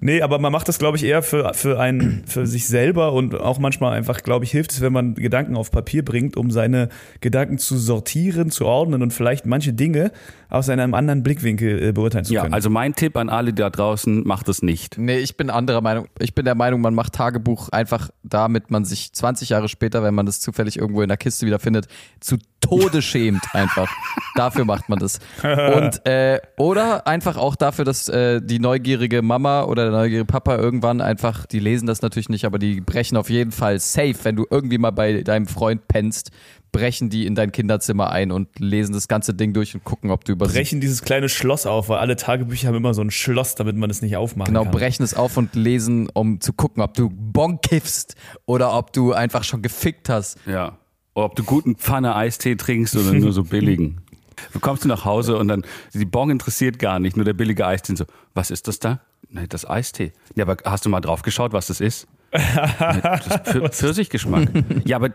Nee, 0.00 0.22
aber 0.22 0.38
man 0.38 0.50
macht 0.50 0.66
das, 0.68 0.78
glaube 0.78 0.96
ich, 0.96 1.04
eher 1.04 1.22
für, 1.22 1.52
für, 1.54 1.78
einen, 1.78 2.24
für 2.26 2.46
sich 2.46 2.66
selber 2.66 3.12
und 3.12 3.34
auch 3.38 3.58
manchmal 3.58 3.92
einfach, 3.92 4.22
glaube 4.22 4.44
ich, 4.44 4.50
hilft 4.50 4.72
es, 4.72 4.80
wenn 4.80 4.92
man 4.92 5.14
Gedanken 5.14 5.56
auf 5.56 5.70
Papier 5.70 6.04
bringt, 6.04 6.36
um 6.36 6.50
seine 6.50 6.88
Gedanken 7.20 7.58
zu 7.58 7.76
sortieren, 7.76 8.50
zu 8.50 8.64
ordnen 8.66 9.02
und 9.02 9.12
vielleicht 9.12 9.46
manche 9.46 9.72
Dinge 9.72 10.10
aus 10.48 10.68
einem 10.68 10.94
anderen 10.94 11.22
Blickwinkel 11.22 11.82
äh, 11.88 11.92
beurteilen 11.92 12.24
zu 12.24 12.32
Ja, 12.34 12.42
können. 12.42 12.54
also 12.54 12.70
mein 12.70 12.94
Tipp 12.94 13.16
an 13.16 13.28
alle 13.28 13.52
da 13.52 13.70
draußen, 13.70 14.26
macht 14.26 14.48
es 14.48 14.62
nicht. 14.62 14.98
Nee, 14.98 15.18
ich 15.18 15.36
bin 15.36 15.50
anderer 15.50 15.80
Meinung. 15.80 16.08
Ich 16.18 16.34
bin 16.34 16.44
der 16.44 16.54
Meinung, 16.56 16.80
man 16.80 16.94
macht 16.94 17.12
Tagebuch 17.12 17.68
einfach 17.68 18.08
damit 18.22 18.70
man 18.70 18.84
sich 18.84 19.12
20 19.12 19.48
Jahre 19.50 19.68
später, 19.68 20.02
wenn 20.02 20.14
man 20.14 20.26
das 20.26 20.40
zufällig 20.40 20.78
irgendwo 20.78 21.02
in 21.02 21.08
der 21.08 21.16
Kiste 21.18 21.46
wiederfindet, 21.46 21.86
zu 22.20 22.36
Tode 22.60 23.02
schämt 23.02 23.42
einfach. 23.54 23.90
dafür 24.34 24.64
macht 24.64 24.88
man 24.88 24.98
das. 24.98 25.18
Und, 25.42 26.06
äh, 26.06 26.40
oder 26.56 27.06
einfach 27.06 27.36
auch 27.36 27.56
dafür, 27.56 27.84
dass 27.84 28.08
äh, 28.08 28.40
die 28.42 28.58
neugierige 28.58 29.22
Mama 29.22 29.64
oder 29.64 29.89
der 29.90 30.00
neugierige 30.00 30.24
Papa 30.26 30.56
irgendwann 30.56 31.00
einfach, 31.00 31.46
die 31.46 31.58
lesen 31.60 31.86
das 31.86 32.02
natürlich 32.02 32.28
nicht, 32.28 32.44
aber 32.44 32.58
die 32.58 32.80
brechen 32.80 33.16
auf 33.16 33.30
jeden 33.30 33.52
Fall 33.52 33.78
safe, 33.80 34.14
wenn 34.22 34.36
du 34.36 34.46
irgendwie 34.50 34.78
mal 34.78 34.90
bei 34.90 35.22
deinem 35.22 35.46
Freund 35.46 35.86
pennst, 35.88 36.30
brechen 36.72 37.10
die 37.10 37.26
in 37.26 37.34
dein 37.34 37.52
Kinderzimmer 37.52 38.10
ein 38.10 38.30
und 38.30 38.48
lesen 38.58 38.92
das 38.92 39.08
ganze 39.08 39.34
Ding 39.34 39.52
durch 39.52 39.74
und 39.74 39.84
gucken, 39.84 40.10
ob 40.10 40.24
du 40.24 40.32
über 40.32 40.46
brechen 40.46 40.80
dieses 40.80 41.02
kleine 41.02 41.28
Schloss 41.28 41.66
auf, 41.66 41.88
weil 41.88 41.98
alle 41.98 42.16
Tagebücher 42.16 42.68
haben 42.68 42.76
immer 42.76 42.94
so 42.94 43.02
ein 43.02 43.10
Schloss, 43.10 43.54
damit 43.56 43.76
man 43.76 43.90
es 43.90 44.02
nicht 44.02 44.16
aufmachen 44.16 44.52
Genau, 44.52 44.64
kann. 44.64 44.72
brechen 44.72 45.02
es 45.02 45.14
auf 45.14 45.36
und 45.36 45.54
lesen, 45.54 46.08
um 46.12 46.40
zu 46.40 46.52
gucken, 46.52 46.82
ob 46.82 46.94
du 46.94 47.10
Bon 47.12 47.60
kiffst 47.60 48.14
oder 48.46 48.76
ob 48.76 48.92
du 48.92 49.12
einfach 49.12 49.44
schon 49.44 49.62
gefickt 49.62 50.08
hast. 50.08 50.38
Ja. 50.46 50.78
Oder 51.14 51.24
ob 51.26 51.34
du 51.34 51.42
guten 51.42 51.74
Pfanne 51.76 52.14
Eistee 52.14 52.54
trinkst 52.54 52.96
oder 52.96 53.12
nur 53.12 53.32
so 53.32 53.44
billigen. 53.44 54.00
Du 54.54 54.58
kommst 54.58 54.84
du 54.84 54.88
nach 54.88 55.04
Hause 55.04 55.36
und 55.36 55.48
dann, 55.48 55.66
die 55.92 56.06
Bon 56.06 56.30
interessiert 56.30 56.78
gar 56.78 56.98
nicht, 56.98 57.14
nur 57.14 57.26
der 57.26 57.34
billige 57.34 57.66
Eistee. 57.66 57.94
So, 57.94 58.06
was 58.32 58.50
ist 58.50 58.68
das 58.68 58.78
da? 58.78 59.00
Nee, 59.30 59.46
das 59.48 59.64
ist 59.64 59.70
Eistee. 59.70 60.12
Ja, 60.34 60.44
aber 60.44 60.56
hast 60.64 60.84
du 60.84 60.88
mal 60.90 61.00
drauf 61.00 61.22
geschaut, 61.22 61.52
was 61.52 61.66
das 61.68 61.80
ist? 61.80 62.06
Das 62.32 63.76
Pfirsichgeschmack. 63.76 64.48
ja, 64.84 64.96
aber 64.96 65.10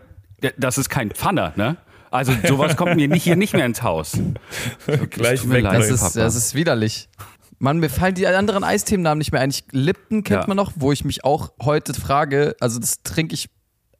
das 0.58 0.78
ist 0.78 0.88
kein 0.90 1.10
Pfanner, 1.10 1.52
ne? 1.56 1.76
Also 2.10 2.32
sowas 2.46 2.76
kommt 2.76 2.96
mir 2.96 3.08
nicht, 3.08 3.24
hier 3.24 3.36
nicht 3.36 3.52
mehr 3.52 3.66
ins 3.66 3.82
Haus. 3.82 4.18
Gleich 5.10 5.48
weg. 5.50 5.64
leid. 5.64 5.78
Das 5.80 5.90
ist, 5.90 6.14
das 6.16 6.34
ist 6.34 6.54
widerlich. 6.54 7.08
Mann, 7.58 7.78
mir 7.78 7.88
fallen 7.88 8.14
die 8.14 8.26
anderen 8.26 8.64
Eisthemennamen 8.64 9.18
nicht 9.18 9.32
mehr 9.32 9.40
ein. 9.40 9.50
Ich, 9.50 9.64
Lipton 9.72 10.22
kennt 10.24 10.42
Ja. 10.42 10.46
man 10.46 10.56
noch, 10.56 10.72
wo 10.76 10.92
ich 10.92 11.04
mich 11.04 11.24
auch 11.24 11.52
heute 11.60 11.94
frage, 11.94 12.54
also 12.60 12.78
das 12.78 13.02
trinke 13.02 13.34
ich 13.34 13.48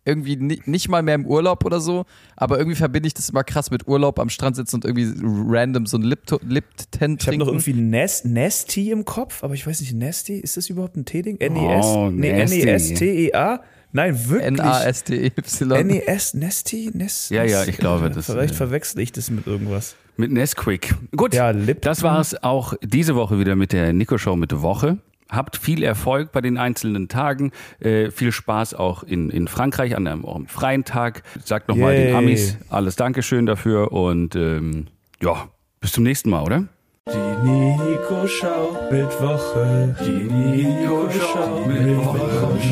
irgendwie 0.07 0.37
ni- 0.37 0.63
nicht 0.67 0.89
mal 0.89 1.03
mehr 1.03 1.15
im 1.17 1.27
Urlaub 1.27 1.65
oder 1.65 1.81
so, 1.81 2.05
aber 2.37 2.59
irgendwie 2.59 2.77
verbinde 2.77 3.07
ich 3.09 3.15
das 3.15 3.29
immer 3.29 3.45
krass 3.45 3.71
mit 3.71 3.87
Urlaub 3.89 4.19
am 4.19 4.29
Strand 4.31 4.57
sitzen 4.57 4.77
und 4.77 4.85
irgendwie 4.85 5.13
random 5.23 5.87
so 5.87 5.99
ein 5.99 6.03
Lipto, 6.03 6.39
Lipton 6.47 7.17
Ich 7.21 7.27
habe 7.27 7.37
noch 7.39 7.49
irgendwie 7.49 7.75
Nest, 7.75 8.25
Nesty 8.25 8.91
im 8.91 9.05
Kopf, 9.05 9.43
aber 9.45 9.55
ich 9.55 9.67
weiß 9.67 9.81
nicht, 9.81 9.93
Nesty, 9.95 10.39
ist 10.39 10.57
das 10.57 10.71
überhaupt 10.71 10.97
ein 10.97 11.05
T-Ding? 11.05 11.37
N-E-S? 11.39 11.87
Oh, 11.87 12.11
nee, 12.11 12.33
Nasty. 12.33 12.61
N-E-S-T-E-A? 12.63 13.61
Nein, 13.93 14.29
wirklich. 14.29 14.47
N-A-S-T-Y. 14.59 15.71
N-E-S, 15.73 16.35
Nesty? 16.35 16.91
Nest? 16.93 17.31
Ja, 17.31 17.45
ja, 17.45 17.65
ich 17.65 17.77
glaube, 17.79 18.11
das, 18.11 18.27
Vielleicht 18.27 18.55
verwechsel 18.55 19.01
ich 19.01 19.13
das 19.13 19.31
mit 19.31 19.47
irgendwas. 19.47 19.97
Mit 20.17 20.33
Nesquik. 20.33 20.95
Gut, 21.17 21.35
Ja, 21.35 21.53
das 21.53 22.03
war 22.03 22.21
es 22.21 22.43
auch 22.43 22.75
diese 22.83 23.15
Woche 23.17 23.39
wieder 23.39 23.55
mit 23.55 23.73
der 23.73 23.93
Nico 23.93 24.19
Show 24.19 24.35
mit 24.37 24.61
Woche. 24.63 24.99
Habt 25.31 25.57
viel 25.57 25.83
Erfolg 25.83 26.33
bei 26.33 26.41
den 26.41 26.57
einzelnen 26.59 27.09
Tagen. 27.09 27.53
Äh, 27.81 28.11
viel 28.11 28.33
Spaß 28.33 28.75
auch 28.75 29.03
in, 29.03 29.31
in 29.31 29.49
Frankreich 29.49 29.97
an 29.97 30.07
einem, 30.07 30.25
eurem 30.25 30.47
freien 30.47 30.85
Tag. 30.85 31.23
Sagt 31.45 31.69
nochmal 31.69 31.97
den 31.97 32.15
Amis 32.15 32.59
alles 32.69 32.97
Dankeschön 32.97 33.47
dafür 33.47 33.93
und 33.93 34.37
ähm, 34.37 34.87
ja, 35.21 35.49
bis 35.81 35.93
zum 35.93 36.05
nächsten 36.05 36.31
Mal, 36.31 36.43
oder? 36.43 36.65
Die 37.09 37.49
Nico 37.49 38.27
Schau 38.27 38.89
mit 38.91 39.21
Woche. 39.21 39.97
Die 40.05 40.25
Nico 40.33 41.09
Schau 41.11 41.67
mit 41.67 41.97
Woche. 41.97 42.67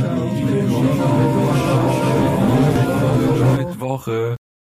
Woche. 3.84 4.36